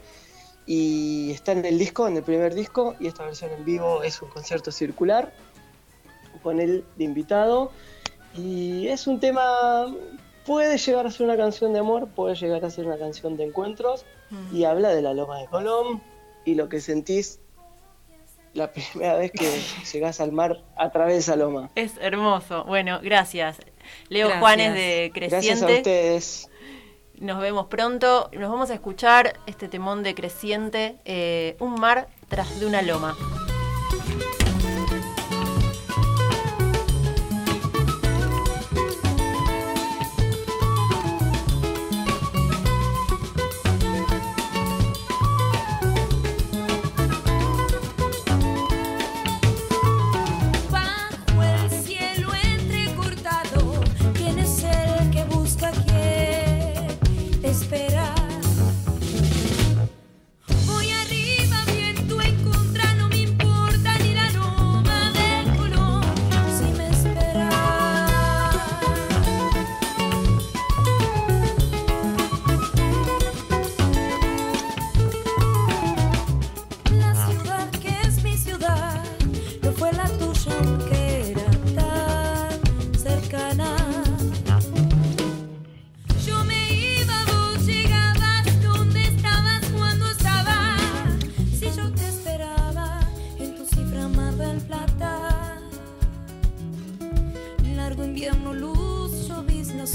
Y 0.65 1.31
está 1.31 1.53
en 1.53 1.65
el 1.65 1.79
disco, 1.79 2.07
en 2.07 2.17
el 2.17 2.23
primer 2.23 2.53
disco, 2.53 2.95
y 2.99 3.07
esta 3.07 3.25
versión 3.25 3.51
en 3.51 3.65
vivo 3.65 4.03
es 4.03 4.21
un 4.21 4.29
concierto 4.29 4.71
circular 4.71 5.33
con 6.43 6.59
él 6.59 6.85
de 6.95 7.03
invitado. 7.03 7.71
Y 8.35 8.87
es 8.87 9.07
un 9.07 9.19
tema, 9.19 9.87
puede 10.45 10.77
llegar 10.77 11.07
a 11.07 11.11
ser 11.11 11.25
una 11.25 11.37
canción 11.37 11.73
de 11.73 11.79
amor, 11.79 12.07
puede 12.09 12.35
llegar 12.35 12.63
a 12.63 12.69
ser 12.69 12.85
una 12.85 12.97
canción 12.97 13.35
de 13.35 13.45
encuentros, 13.45 14.05
y 14.51 14.63
habla 14.63 14.89
de 14.89 15.01
la 15.01 15.13
Loma 15.13 15.39
de 15.39 15.47
Colón 15.47 16.01
y 16.45 16.55
lo 16.55 16.69
que 16.69 16.81
sentís 16.81 17.39
la 18.53 18.71
primera 18.73 19.15
vez 19.15 19.31
que 19.31 19.61
llegás 19.91 20.19
al 20.19 20.31
mar 20.31 20.63
a 20.75 20.89
través 20.91 21.13
de 21.15 21.19
esa 21.19 21.35
loma. 21.35 21.69
Es 21.75 21.93
hermoso. 21.99 22.63
Bueno, 22.65 22.99
gracias. 23.01 23.57
Leo 24.09 24.29
Juanes 24.39 24.73
de 24.73 25.11
Creciente. 25.13 25.47
Gracias 25.47 25.61
a 25.61 25.65
ustedes. 25.65 26.49
Nos 27.19 27.41
vemos 27.41 27.67
pronto. 27.67 28.29
Nos 28.33 28.49
vamos 28.49 28.69
a 28.69 28.73
escuchar 28.73 29.39
este 29.45 29.67
temón 29.67 30.03
de 30.03 30.15
Creciente, 30.15 30.95
eh, 31.05 31.57
Un 31.59 31.75
mar 31.75 32.07
tras 32.29 32.59
de 32.59 32.65
una 32.65 32.81
loma. 32.81 33.17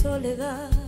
soledad. 0.04 0.83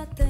Acuérdate. 0.00 0.29